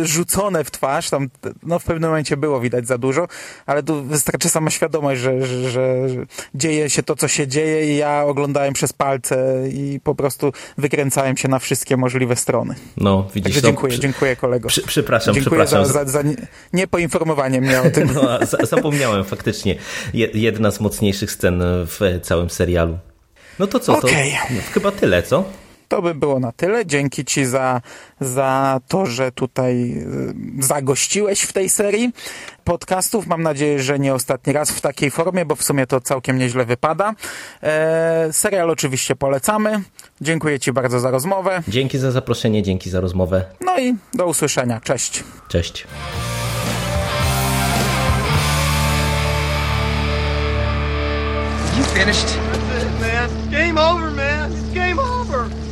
rzucone 0.03 0.65
w 0.65 0.71
twarz, 0.71 1.11
tam 1.11 1.29
no, 1.63 1.79
w 1.79 1.85
pewnym 1.85 2.11
momencie 2.11 2.37
było 2.37 2.61
widać 2.61 2.87
za 2.87 2.99
dużo, 2.99 3.29
ale 3.67 3.83
tu 3.83 4.03
wystarczy 4.03 4.49
sama 4.49 4.71
świadomość, 4.71 5.21
że, 5.21 5.47
że, 5.47 5.71
że 5.71 6.09
dzieje 6.55 6.91
się 6.91 7.03
to, 7.03 7.17
co 7.17 7.29
się 7.29 7.49
dzieje 7.49 7.95
i 7.95 7.97
ja 7.97 8.25
oglądałem 8.25 8.75
przez 8.75 8.93
palce 8.93 9.63
i 9.73 10.01
po 10.05 10.15
prostu 10.15 10.53
wykręcałem 10.79 11.37
się 11.37 11.49
na 11.49 11.59
wszystkie 11.59 11.97
możliwe 11.97 12.37
strony. 12.37 12.75
No, 12.97 13.29
widzisz. 13.35 13.55
Także 13.55 13.63
dziękuję, 13.63 13.93
no, 13.97 14.03
dziękuję 14.03 14.37
kolego. 14.37 14.69
Przy, 14.69 14.83
przepraszam, 14.83 15.35
dziękuję 15.35 15.65
przepraszam. 15.65 15.93
Za, 15.93 16.05
za, 16.05 16.23
za 16.23 16.29
niepoinformowanie 16.73 17.61
mnie 17.61 17.83
o 17.83 17.91
tym. 17.91 18.09
No, 18.15 18.39
zapomniałem 18.63 19.25
faktycznie. 19.25 19.77
Jedna 20.35 20.71
z 20.71 20.81
mocniejszych 20.81 21.33
scen 21.33 21.63
w 21.87 22.21
całym 22.23 22.51
serialu. 22.51 22.99
No 23.59 23.67
to 23.67 23.81
co, 23.81 23.93
to 23.93 23.99
okay. 23.99 24.31
chyba 24.73 24.91
tyle, 24.91 25.23
co? 25.23 25.45
To 25.93 26.03
by 26.03 26.15
było 26.15 26.41
na 26.41 26.53
tyle. 26.53 26.87
Dzięki 26.87 27.25
Ci 27.25 27.45
za, 27.45 27.81
za 28.21 28.81
to, 28.89 29.07
że 29.07 29.33
tutaj 29.33 29.93
y, 30.61 30.65
zagościłeś 30.65 31.43
w 31.43 31.53
tej 31.53 31.69
serii 31.71 32.13
podcastów. 32.65 33.27
Mam 33.27 33.43
nadzieję, 33.43 33.83
że 33.83 33.99
nie 33.99 34.15
ostatni 34.15 34.53
raz 34.53 34.71
w 34.71 34.81
takiej 34.81 35.11
formie, 35.11 35.45
bo 35.45 35.57
w 35.57 35.63
sumie 35.63 35.87
to 35.87 36.01
całkiem 36.01 36.39
nieźle 36.39 36.65
wypada. 36.65 37.15
E, 37.63 38.29
serial 38.33 38.71
oczywiście 38.71 39.17
polecamy. 39.17 39.83
Dziękuję 40.21 40.61
Ci 40.61 40.73
bardzo 40.73 41.01
za 41.01 41.11
rozmowę. 41.11 41.63
Dzięki 41.69 41.99
za 41.99 42.11
zaproszenie, 42.11 42.63
dzięki 42.63 42.91
za 42.91 43.01
rozmowę. 43.01 43.45
No 43.61 43.79
i 43.79 43.95
do 44.15 44.27
usłyszenia. 44.27 44.81
Cześć. 44.81 45.25
Cześć. 45.49 45.87
You 51.77 51.85
finished? 51.85 52.27
That's 52.27 52.83
it, 52.83 53.01
man. 53.01 53.51
Game 53.51 53.79
over, 53.79 54.11
man. 54.11 54.53
It's 54.53 54.75
game 54.75 54.99
over. 54.99 55.72